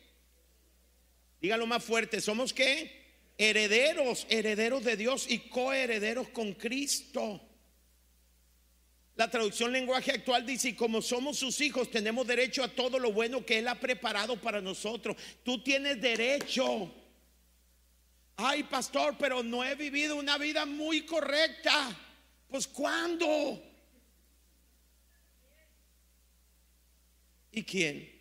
[1.42, 2.22] Dígalo más fuerte.
[2.22, 3.04] ¿Somos qué?
[3.38, 7.42] Herederos, herederos de Dios y coherederos con Cristo.
[9.16, 13.12] La traducción lenguaje actual dice, y como somos sus hijos, tenemos derecho a todo lo
[13.12, 15.16] bueno que Él ha preparado para nosotros.
[15.44, 16.92] Tú tienes derecho.
[18.36, 21.96] Ay, pastor, pero no he vivido una vida muy correcta.
[22.48, 23.62] Pues ¿cuándo?
[27.52, 28.12] ¿Y quién?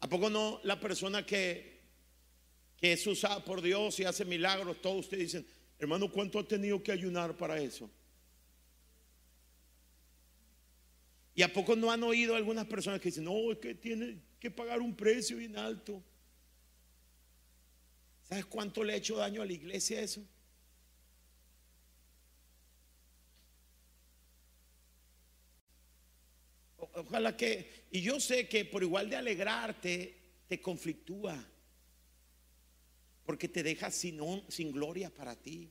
[0.00, 1.80] ¿A poco no la persona que,
[2.76, 5.46] que es usada por Dios y hace milagros, todos ustedes dicen,
[5.78, 7.88] hermano, ¿cuánto ha tenido que ayunar para eso?
[11.34, 14.50] ¿Y a poco no han oído algunas personas que dicen, no, es que tiene que
[14.50, 16.02] pagar un precio bien alto?
[18.28, 20.26] ¿Sabes cuánto le ha hecho daño a la iglesia eso?
[26.76, 30.18] Ojalá que, y yo sé que por igual de alegrarte,
[30.48, 31.38] te conflictúa,
[33.24, 34.18] porque te deja sin,
[34.48, 35.70] sin gloria para ti.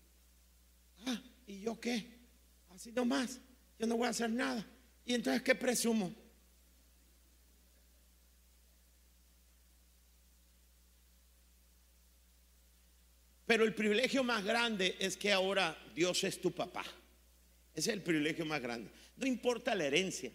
[1.08, 2.22] Ah, ¿y yo qué?
[2.70, 3.42] Así nomás,
[3.78, 4.66] yo no voy a hacer nada.
[5.04, 6.16] ¿Y entonces qué presumo?
[13.52, 16.86] Pero el privilegio más grande es que ahora Dios es tu papá.
[17.74, 18.90] Ese es el privilegio más grande.
[19.18, 20.32] No importa la herencia.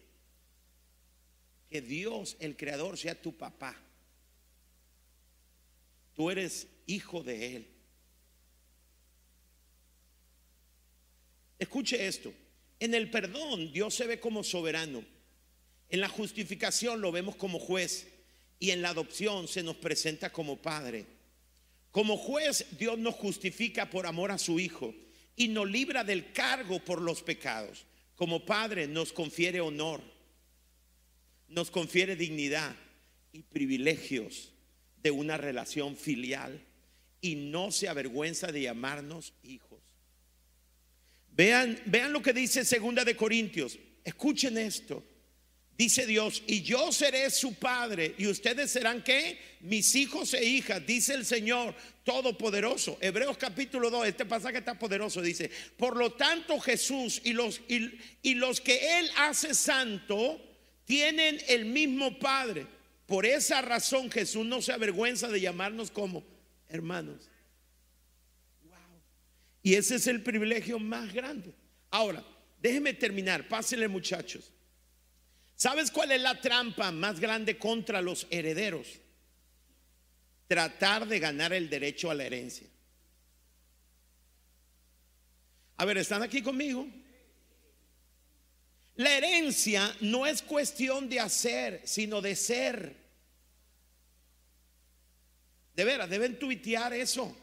[1.71, 3.75] Que Dios, el creador, sea tu papá.
[6.13, 7.71] Tú eres hijo de Él.
[11.59, 12.35] Escuche esto.
[12.79, 15.03] En el perdón Dios se ve como soberano.
[15.89, 18.09] En la justificación lo vemos como juez.
[18.59, 21.16] Y en la adopción se nos presenta como padre.
[21.97, 24.95] Como juez Dios nos justifica por amor a su Hijo
[25.35, 27.87] y nos libra del cargo por los pecados.
[28.17, 30.03] Como padre nos confiere honor,
[31.49, 32.77] nos confiere dignidad
[33.33, 34.53] y privilegios
[35.03, 36.63] de una relación filial
[37.23, 39.81] y no se avergüenza de llamarnos hijos.
[41.31, 43.79] Vean, vean lo que dice Segunda de Corintios.
[44.05, 45.03] Escuchen esto.
[45.77, 49.39] Dice Dios, y yo seré su padre, y ustedes serán qué?
[49.61, 52.97] Mis hijos e hijas, dice el Señor Todopoderoso.
[53.01, 57.91] Hebreos capítulo 2, este pasaje está poderoso, dice, por lo tanto Jesús y los, y,
[58.23, 60.41] y los que Él hace santo
[60.87, 62.67] tienen el mismo Padre.
[63.05, 66.25] Por esa razón Jesús no se avergüenza de llamarnos como
[66.71, 67.29] hermanos.
[69.63, 71.53] Y ese es el privilegio más grande.
[71.91, 72.25] Ahora,
[72.63, 74.53] déjenme terminar, pásenle muchachos.
[75.57, 79.01] ¿Sabes cuál es la trampa más grande contra los herederos?
[80.47, 82.69] Tratar de ganar el derecho a la herencia.
[85.79, 86.87] A ver, ¿están aquí conmigo?
[88.97, 92.97] La herencia no es cuestión de hacer, sino de ser.
[95.75, 97.35] De veras, deben tuitear eso.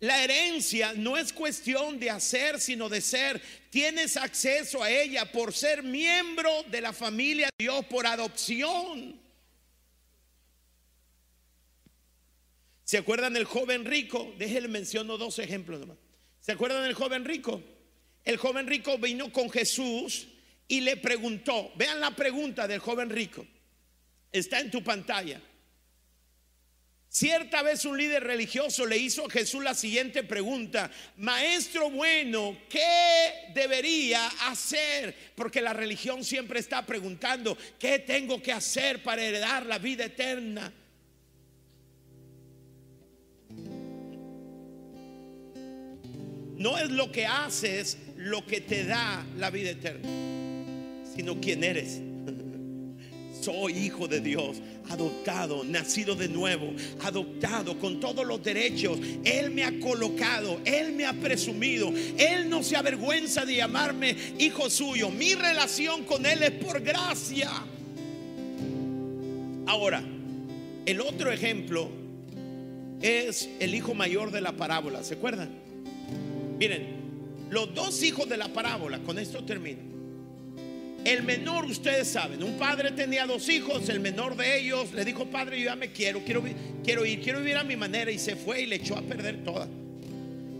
[0.00, 3.40] La herencia no es cuestión de hacer, sino de ser.
[3.70, 9.18] Tienes acceso a ella por ser miembro de la familia de Dios por adopción.
[12.84, 14.34] ¿Se acuerdan del joven rico?
[14.38, 15.96] Déjenle menciono dos ejemplos nomás.
[16.40, 17.62] ¿Se acuerdan del joven rico?
[18.22, 20.28] El joven rico vino con Jesús
[20.68, 23.46] y le preguntó, vean la pregunta del joven rico.
[24.30, 25.40] Está en tu pantalla.
[27.16, 33.52] Cierta vez un líder religioso le hizo a Jesús la siguiente pregunta, maestro bueno, ¿qué
[33.54, 35.16] debería hacer?
[35.34, 40.70] Porque la religión siempre está preguntando, ¿qué tengo que hacer para heredar la vida eterna?
[46.58, 50.06] No es lo que haces lo que te da la vida eterna,
[51.16, 52.05] sino quién eres
[53.46, 54.56] soy hijo de Dios,
[54.90, 56.72] adoptado, nacido de nuevo,
[57.04, 58.98] adoptado con todos los derechos.
[59.24, 64.68] Él me ha colocado, Él me ha presumido, Él no se avergüenza de llamarme hijo
[64.68, 65.10] suyo.
[65.10, 67.48] Mi relación con Él es por gracia.
[69.66, 70.02] Ahora,
[70.84, 71.88] el otro ejemplo
[73.00, 75.50] es el hijo mayor de la parábola, ¿se acuerdan?
[76.58, 76.96] Miren,
[77.50, 79.95] los dos hijos de la parábola, con esto termino
[81.06, 85.26] el menor, ustedes saben, un padre tenía dos hijos, el menor de ellos le dijo,
[85.26, 86.42] padre, yo ya me quiero, quiero,
[86.82, 89.44] quiero ir, quiero vivir a mi manera y se fue y le echó a perder
[89.44, 89.68] toda.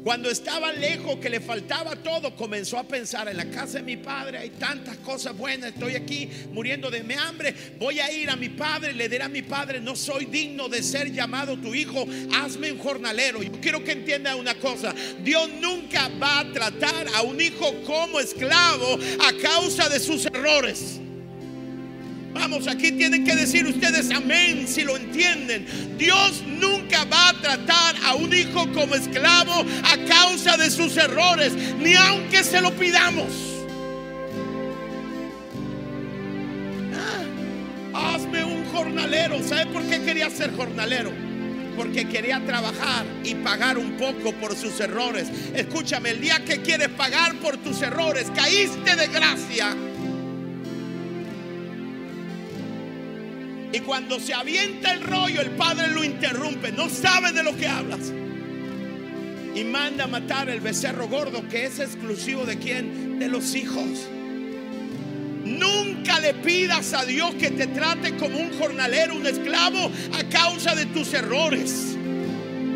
[0.07, 3.97] Cuando estaba lejos, que le faltaba todo, comenzó a pensar, en la casa de mi
[3.97, 8.51] padre hay tantas cosas buenas, estoy aquí muriendo de hambre, voy a ir a mi
[8.51, 12.71] padre, le diré a mi padre, no soy digno de ser llamado tu hijo, hazme
[12.71, 13.43] un jornalero.
[13.43, 14.95] Yo quiero que entienda una cosa,
[15.25, 21.01] Dios nunca va a tratar a un hijo como esclavo a causa de sus errores.
[22.39, 25.67] Vamos, aquí tienen que decir ustedes amén si lo entienden.
[25.97, 31.53] Dios nunca va a tratar a un hijo como esclavo a causa de sus errores,
[31.79, 33.27] ni aunque se lo pidamos.
[37.95, 39.43] Ah, hazme un jornal jornalero.
[39.43, 41.11] ¿Sabe por qué quería ser jornalero?
[41.77, 45.29] Porque quería trabajar y pagar un poco por sus errores.
[45.55, 49.75] Escúchame, el día que quieres pagar por tus errores, caíste de gracia.
[53.77, 56.73] Y cuando se avienta el rollo, el padre lo interrumpe.
[56.73, 58.11] No sabe de lo que hablas.
[59.55, 63.19] Y manda a matar el becerro gordo, que es exclusivo de quién?
[63.19, 64.09] De los hijos.
[65.45, 70.75] Nunca le pidas a Dios que te trate como un jornalero, un esclavo a causa
[70.75, 71.99] de tus errores.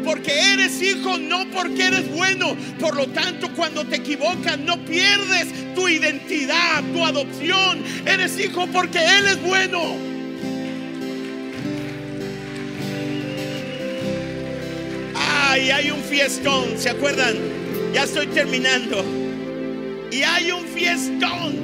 [0.05, 2.55] Porque eres hijo, no porque eres bueno.
[2.79, 7.83] Por lo tanto, cuando te equivocas, no pierdes tu identidad, tu adopción.
[8.05, 10.10] Eres hijo porque Él es bueno.
[15.53, 17.35] Ay, hay un fiestón, ¿se acuerdan?
[17.93, 19.05] Ya estoy terminando.
[20.13, 21.57] Y hay un fiestón.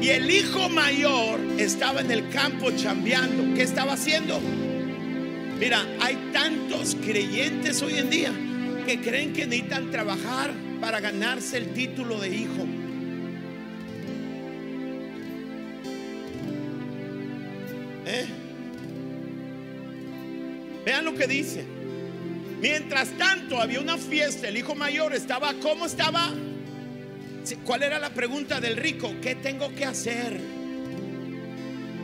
[0.00, 3.52] Y el hijo mayor estaba en el campo chambeando.
[3.56, 4.40] ¿Qué estaba haciendo?
[5.58, 8.32] Mira, hay tantos creyentes hoy en día
[8.86, 12.64] que creen que necesitan trabajar para ganarse el título de hijo.
[21.14, 21.64] Lo que dice.
[22.60, 26.32] Mientras tanto había una fiesta, el hijo mayor estaba, ¿cómo estaba?
[27.64, 29.14] ¿Cuál era la pregunta del rico?
[29.20, 30.40] ¿Qué tengo que hacer?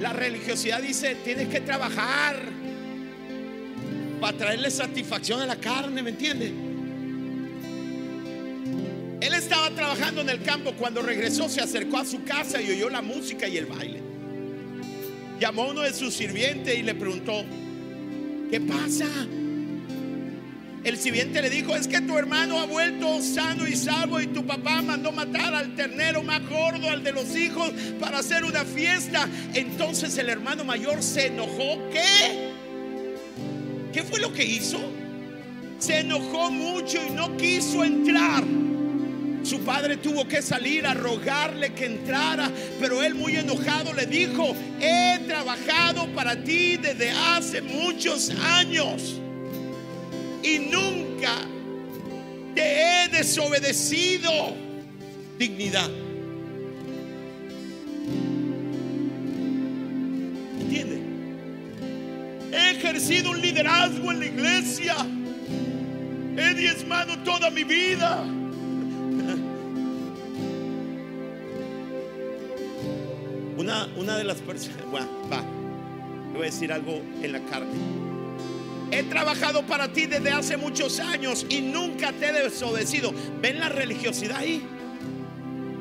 [0.00, 2.36] La religiosidad dice, tienes que trabajar
[4.20, 6.52] para traerle satisfacción a la carne, ¿me entiende?
[9.20, 12.90] Él estaba trabajando en el campo cuando regresó, se acercó a su casa y oyó
[12.90, 14.00] la música y el baile.
[15.38, 17.44] Llamó uno de sus sirvientes y le preguntó,
[18.50, 19.06] ¿qué pasa?
[20.82, 24.46] El sirviente le dijo, es que tu hermano ha vuelto sano y salvo y tu
[24.46, 27.70] papá mandó matar al ternero más gordo, al de los hijos,
[28.00, 29.28] para hacer una fiesta.
[29.52, 31.78] Entonces el hermano mayor se enojó.
[31.92, 32.50] ¿Qué?
[33.92, 34.80] ¿Qué fue lo que hizo?
[35.78, 38.42] Se enojó mucho y no quiso entrar.
[39.42, 44.54] Su padre tuvo que salir a rogarle que entrara, pero él muy enojado le dijo,
[44.80, 49.20] he trabajado para ti desde hace muchos años
[50.42, 51.34] y nunca
[52.54, 54.30] te he desobedecido.
[55.38, 55.90] Dignidad.
[60.60, 61.00] ¿Entiende?
[62.52, 64.96] He ejercido un liderazgo en la iglesia.
[66.36, 68.22] He diezmado toda mi vida.
[74.00, 75.44] Una, de las personas, bueno, va,
[76.32, 77.68] voy a decir algo en la carne.
[78.90, 83.12] He trabajado para ti desde hace muchos años y nunca te he desobedecido.
[83.42, 84.62] ¿Ven la religiosidad ahí?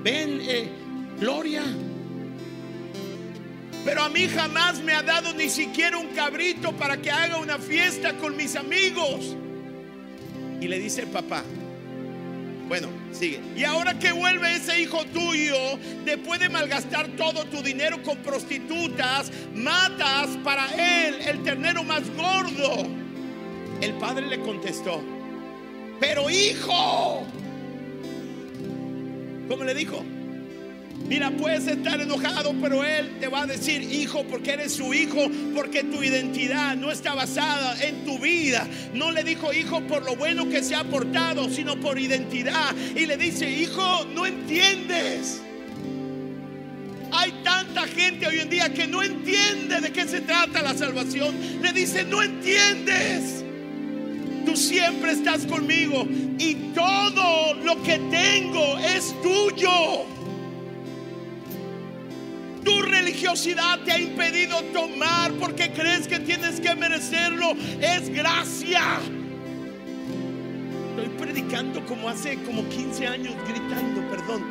[0.03, 0.69] ¿Ven eh,
[1.17, 1.63] gloria?
[3.85, 7.57] Pero a mí jamás me ha dado ni siquiera un cabrito para que haga una
[7.57, 9.37] fiesta con mis amigos.
[10.59, 11.43] Y le dice el papá,
[12.69, 13.41] bueno, sigue.
[13.57, 15.57] Y ahora que vuelve ese hijo tuyo,
[16.05, 22.85] después de malgastar todo tu dinero con prostitutas, matas para él el ternero más gordo.
[23.81, 25.01] El padre le contestó,
[25.99, 27.25] pero hijo,
[29.47, 30.03] ¿cómo le dijo?
[31.07, 35.27] Mira, puedes estar enojado, pero él te va a decir, hijo, porque eres su hijo,
[35.55, 38.67] porque tu identidad no está basada en tu vida.
[38.93, 42.75] No le dijo, hijo, por lo bueno que se ha portado, sino por identidad.
[42.95, 45.41] Y le dice, hijo, no entiendes.
[47.11, 51.35] Hay tanta gente hoy en día que no entiende de qué se trata la salvación.
[51.61, 53.43] Le dice, no entiendes.
[54.45, 60.05] Tú siempre estás conmigo y todo lo que tengo es tuyo.
[62.69, 67.53] Tu religiosidad te ha impedido tomar porque crees que tienes que merecerlo.
[67.81, 68.99] Es gracia.
[70.89, 74.43] Estoy predicando como hace como 15 años, gritando, perdón.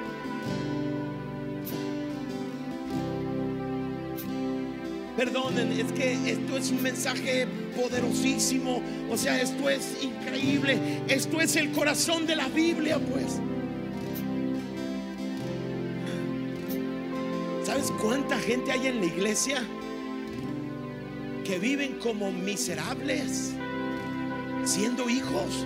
[5.16, 7.46] Perdonen, es que esto es un mensaje
[7.76, 8.82] poderosísimo.
[9.08, 11.04] O sea, esto es increíble.
[11.06, 13.38] Esto es el corazón de la Biblia, pues.
[17.78, 19.62] ¿Sabes cuánta gente hay en la iglesia
[21.44, 23.52] que viven como miserables,
[24.64, 25.64] siendo hijos?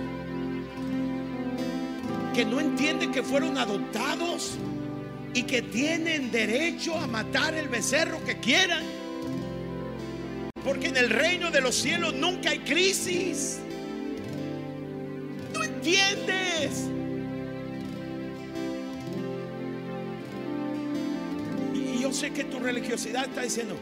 [2.35, 4.59] Que no entienden que fueron adoptados
[5.33, 8.83] y que tienen derecho a matar el becerro que quieran.
[10.63, 13.57] Porque en el reino de los cielos nunca hay crisis.
[15.51, 16.92] No entiendes.
[22.13, 23.75] Sé que tu religiosidad está diciendo,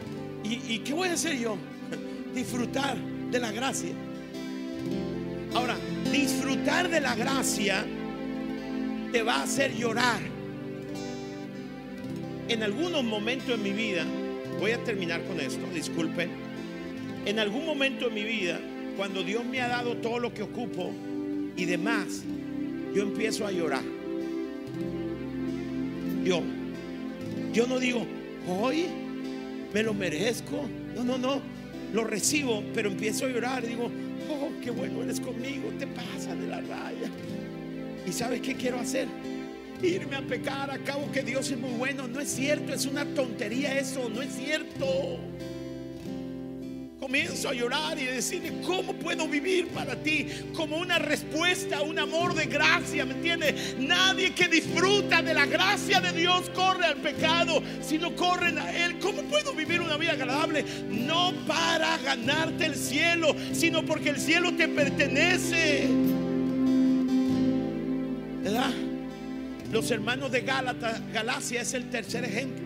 [0.44, 1.56] ¿y, qué voy a hacer yo?
[2.34, 2.96] Disfrutar
[3.30, 3.92] de la gracia.
[5.54, 5.76] Ahora,
[6.10, 7.84] disfrutar de la gracia
[9.12, 10.20] te va a hacer llorar.
[12.48, 14.04] En algunos momentos en mi vida,
[14.58, 16.30] voy a terminar con esto, disculpen.
[17.24, 18.58] En algún momento en mi vida,
[18.96, 20.92] cuando Dios me ha dado todo lo que ocupo
[21.56, 22.22] y demás,
[22.94, 23.82] yo empiezo a llorar.
[26.24, 26.42] Yo,
[27.52, 28.06] yo no digo,
[28.48, 28.86] hoy
[29.72, 30.68] me lo merezco.
[30.94, 31.40] No, no, no.
[31.92, 33.66] Lo recibo, pero empiezo a llorar.
[33.66, 33.90] Digo,
[34.30, 35.70] oh, qué bueno eres conmigo.
[35.78, 37.10] Te pasa de la raya.
[38.06, 39.08] ¿Y sabes qué quiero hacer?
[39.82, 40.70] Irme a pecar.
[40.70, 42.08] Acabo que Dios es muy bueno.
[42.08, 44.08] No es cierto, es una tontería eso.
[44.08, 45.18] No es cierto
[47.02, 50.28] comienzo a llorar y decirle, ¿cómo puedo vivir para ti?
[50.54, 53.74] Como una respuesta un amor de gracia, ¿me entiendes?
[53.76, 59.00] Nadie que disfruta de la gracia de Dios corre al pecado, sino corren a Él.
[59.00, 60.64] ¿Cómo puedo vivir una vida agradable?
[60.90, 65.88] No para ganarte el cielo, sino porque el cielo te pertenece.
[68.44, 68.70] ¿Verdad?
[69.72, 72.61] Los hermanos de Gálata, Galacia es el tercer ejemplo.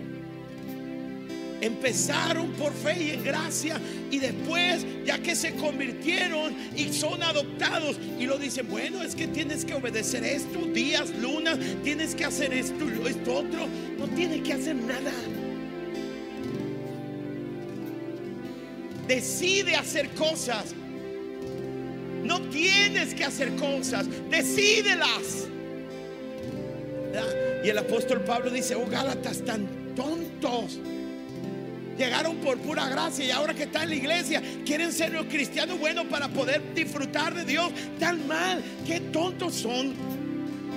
[1.61, 3.81] Empezaron por fe y en gracia
[4.11, 9.27] y después ya que se convirtieron y son adoptados y lo dicen, bueno, es que
[9.27, 13.67] tienes que obedecer esto, días, lunas, tienes que hacer esto, esto otro,
[13.99, 15.13] no tiene que hacer nada.
[19.07, 20.75] Decide hacer cosas.
[22.25, 25.47] No tienes que hacer cosas, decídelas.
[27.65, 30.81] Y el apóstol Pablo dice, oh Gálatas tan tontos.
[31.97, 35.79] Llegaron por pura gracia y ahora que están en la iglesia quieren ser los cristianos
[35.79, 37.73] buenos para poder disfrutar de Dios.
[37.99, 39.95] Tan mal, qué tontos son.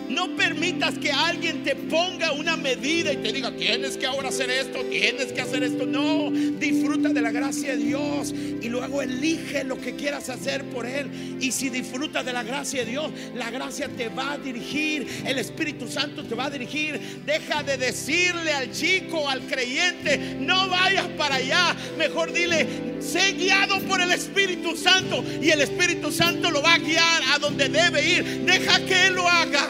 [0.09, 4.49] No permitas que alguien te ponga una medida y te diga, tienes que ahora hacer
[4.49, 5.85] esto, tienes que hacer esto.
[5.85, 10.85] No, disfruta de la gracia de Dios y luego elige lo que quieras hacer por
[10.85, 11.37] Él.
[11.39, 15.37] Y si disfrutas de la gracia de Dios, la gracia te va a dirigir, el
[15.37, 16.99] Espíritu Santo te va a dirigir.
[17.25, 21.75] Deja de decirle al chico, al creyente, no vayas para allá.
[21.97, 22.67] Mejor dile,
[22.99, 27.39] sé guiado por el Espíritu Santo y el Espíritu Santo lo va a guiar a
[27.39, 28.23] donde debe ir.
[28.45, 29.69] Deja que Él lo haga.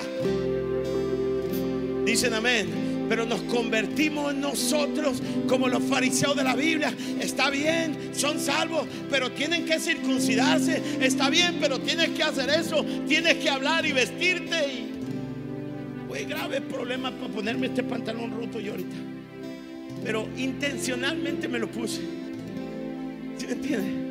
[2.09, 3.05] Dicen amén.
[3.07, 6.91] Pero nos convertimos nosotros como los fariseos de la Biblia.
[7.19, 10.81] Está bien, son salvos, pero tienen que circuncidarse.
[11.01, 12.83] Está bien, pero tienes que hacer eso.
[13.07, 14.57] Tienes que hablar y vestirte.
[14.73, 14.89] Y...
[16.25, 18.95] Grave problema para ponerme este pantalón roto yo ahorita.
[20.03, 22.01] Pero intencionalmente me lo puse.
[23.37, 24.09] ¿Sí me entiende?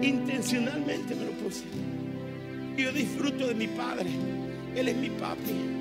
[0.00, 1.64] intencionalmente me lo puse.
[2.76, 4.08] Yo disfruto de mi padre.
[4.76, 5.79] Él es mi papi.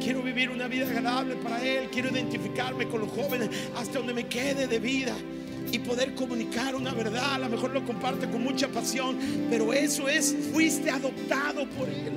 [0.00, 1.88] Quiero vivir una vida agradable para Él.
[1.92, 5.14] Quiero identificarme con los jóvenes hasta donde me quede de vida
[5.70, 7.34] y poder comunicar una verdad.
[7.34, 9.18] A lo mejor lo comparte con mucha pasión,
[9.50, 12.12] pero eso es, fuiste adoptado por Él.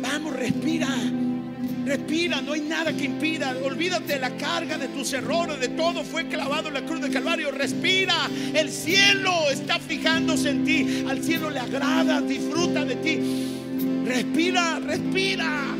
[0.00, 0.88] Vamos, respira.
[1.84, 3.54] Respira, no hay nada que impida.
[3.62, 7.10] Olvídate de la carga de tus errores, de todo fue clavado en la cruz de
[7.10, 7.50] Calvario.
[7.50, 11.04] Respira, el cielo está fijándose en ti.
[11.06, 13.20] Al cielo le agrada, disfruta de ti.
[14.06, 15.73] Respira, respira.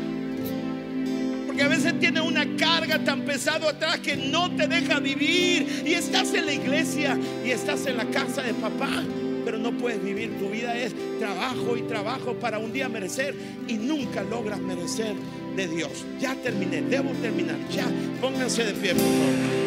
[1.55, 5.83] Porque a veces tiene una carga tan pesado atrás que no te deja vivir.
[5.85, 9.01] Y estás en la iglesia y estás en la casa de papá.
[9.45, 10.37] Pero no puedes vivir.
[10.37, 13.33] Tu vida es trabajo y trabajo para un día merecer.
[13.69, 15.15] Y nunca logras merecer
[15.55, 16.05] de Dios.
[16.19, 17.55] Ya terminé, debo terminar.
[17.73, 17.85] Ya,
[18.19, 19.65] pónganse de pie, por favor.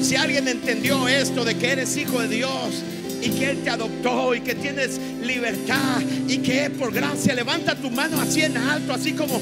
[0.00, 2.82] si alguien entendió esto de que eres hijo de Dios
[3.22, 7.74] y que Él te adoptó y que tienes libertad y que es por gracia, levanta
[7.74, 9.40] tu mano así en alto, así como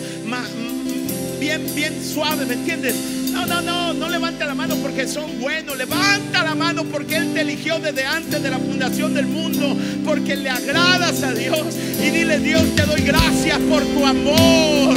[1.39, 2.95] bien, bien suave, ¿me entiendes?
[3.33, 5.77] No, no, no, no levanta la mano porque son buenos.
[5.77, 9.77] Levanta la mano porque Él te eligió desde antes de la fundación del mundo.
[10.05, 11.77] Porque le agradas a Dios.
[12.03, 14.97] Y dile, Dios, te doy gracias por tu amor.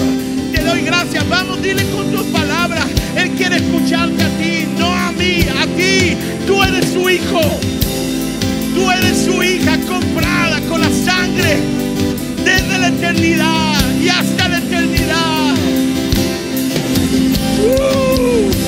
[0.53, 1.27] Te doy gracias.
[1.27, 2.85] Vamos, dile con tus palabras.
[3.15, 6.15] Él quiere escucharte a ti, no a mí, a ti.
[6.47, 7.41] Tú eres su hijo.
[8.73, 11.57] Tú eres su hija comprada con la sangre
[12.43, 15.55] desde la eternidad y hasta la eternidad.
[17.61, 18.58] Uh.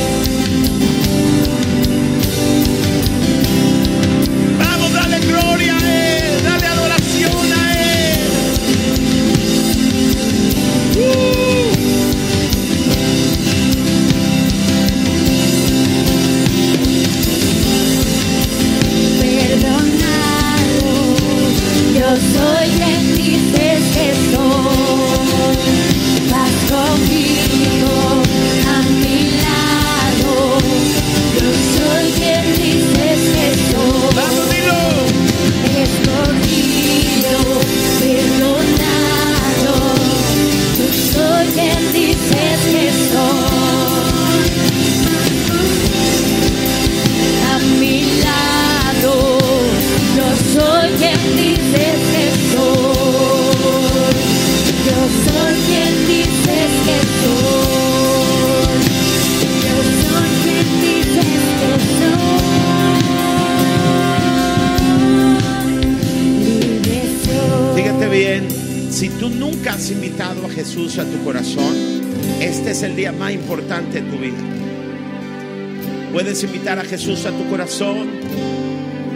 [76.32, 78.10] Puedes invitar a Jesús a tu corazón,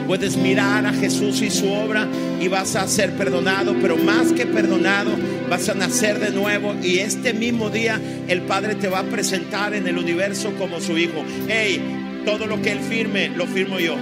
[0.05, 2.09] puedes mirar a Jesús y su obra
[2.41, 5.11] y vas a ser perdonado, pero más que perdonado,
[5.49, 9.73] vas a nacer de nuevo y este mismo día el Padre te va a presentar
[9.73, 11.23] en el universo como su hijo.
[11.47, 13.95] Hey, todo lo que Él firme, lo firmo yo.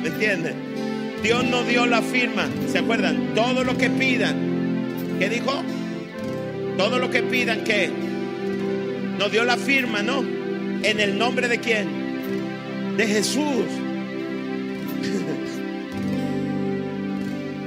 [0.00, 0.54] ¿Me entiendes?
[1.22, 2.48] Dios no dio la firma.
[2.72, 3.34] ¿Se acuerdan?
[3.34, 5.18] Todo lo que pidan.
[5.18, 5.62] ¿Qué dijo?
[6.78, 7.90] Todo lo que pidan, ¿qué?
[9.18, 10.33] Nos dio la firma, ¿no?
[10.84, 12.96] ¿En el nombre de quién?
[12.98, 13.64] De Jesús.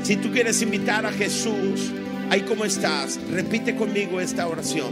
[0.04, 1.92] si tú quieres invitar a Jesús,
[2.30, 4.92] ahí como estás, repite conmigo esta oración.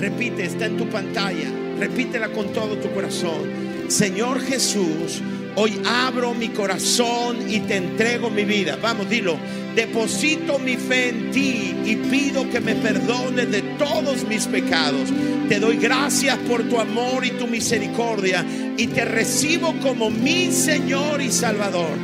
[0.00, 1.48] Repite, está en tu pantalla.
[1.78, 3.42] Repítela con todo tu corazón.
[3.86, 5.22] Señor Jesús,
[5.54, 8.76] hoy abro mi corazón y te entrego mi vida.
[8.82, 9.36] Vamos, dilo.
[9.76, 15.08] Deposito mi fe en ti y pido que me perdones de todos mis pecados.
[15.48, 18.44] Te doy gracias por tu amor y tu misericordia
[18.76, 21.96] y te recibo como mi Señor y Salvador.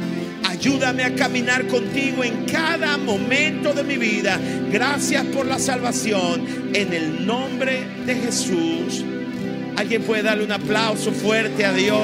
[0.48, 4.40] Ayúdame a caminar contigo en cada momento de mi vida.
[4.72, 6.46] Gracias por la salvación.
[6.72, 9.04] En el nombre de Jesús.
[9.76, 12.00] Alguien puede darle un aplauso fuerte a Dios.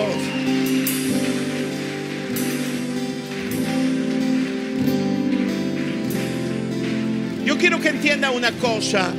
[7.47, 9.15] Yo quiero que entienda una cosa.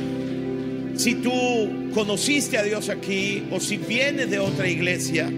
[0.96, 5.28] Si tú conociste a Dios aquí o si vienes de otra iglesia,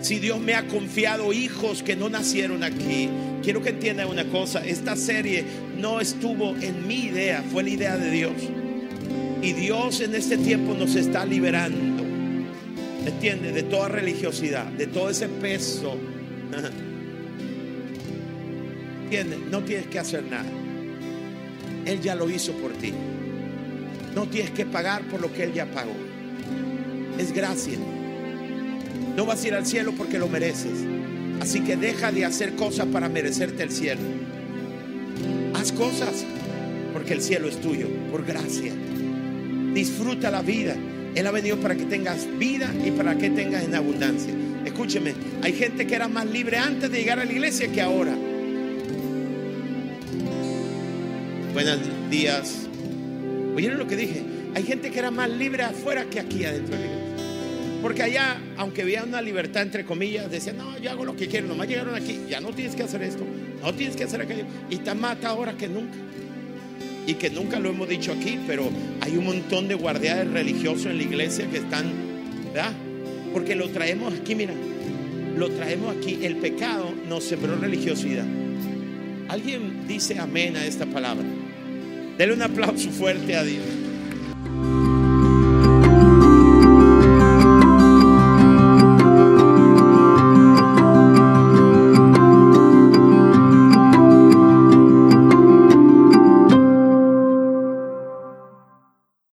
[0.00, 3.08] si Dios me ha confiado hijos que no nacieron aquí,
[3.42, 4.64] quiero que entienda una cosa.
[4.64, 5.44] Esta serie
[5.78, 8.32] no estuvo en mi idea, fue la idea de Dios.
[9.42, 12.02] Y Dios en este tiempo nos está liberando.
[13.06, 13.54] ¿Entiendes?
[13.54, 15.96] De toda religiosidad, de todo ese peso.
[19.04, 19.38] ¿Entiendes?
[19.50, 20.50] No tienes que hacer nada.
[21.84, 22.92] Él ya lo hizo por ti.
[24.14, 25.94] No tienes que pagar por lo que Él ya pagó.
[27.18, 27.78] Es gracia.
[29.16, 30.84] No vas a ir al cielo porque lo mereces.
[31.40, 34.00] Así que deja de hacer cosas para merecerte el cielo.
[35.54, 36.24] Haz cosas
[36.92, 38.72] porque el cielo es tuyo, por gracia.
[39.74, 40.76] Disfruta la vida.
[41.14, 44.32] Él ha venido para que tengas vida y para que tengas en abundancia.
[44.64, 48.14] Escúcheme, hay gente que era más libre antes de llegar a la iglesia que ahora.
[51.52, 52.68] Buenos días.
[53.54, 54.22] ¿Oyeron lo que dije?
[54.54, 57.02] Hay gente que era más libre afuera que aquí adentro de la iglesia.
[57.82, 61.48] Porque allá, aunque había una libertad entre comillas, decían, no, yo hago lo que quiero,
[61.48, 63.24] nomás llegaron aquí, ya no tienes que hacer esto,
[63.60, 64.44] no tienes que hacer aquello.
[64.70, 65.96] Y está más ahora que nunca.
[67.08, 70.98] Y que nunca lo hemos dicho aquí, pero hay un montón de guardianes religiosos en
[70.98, 71.90] la iglesia que están,
[72.54, 72.72] ¿verdad?
[73.32, 74.54] Porque lo traemos aquí, mira,
[75.36, 76.20] lo traemos aquí.
[76.22, 78.26] El pecado nos sembró religiosidad.
[79.28, 81.24] ¿Alguien dice amén a esta palabra?
[82.16, 83.64] Dele un aplauso fuerte a Dios.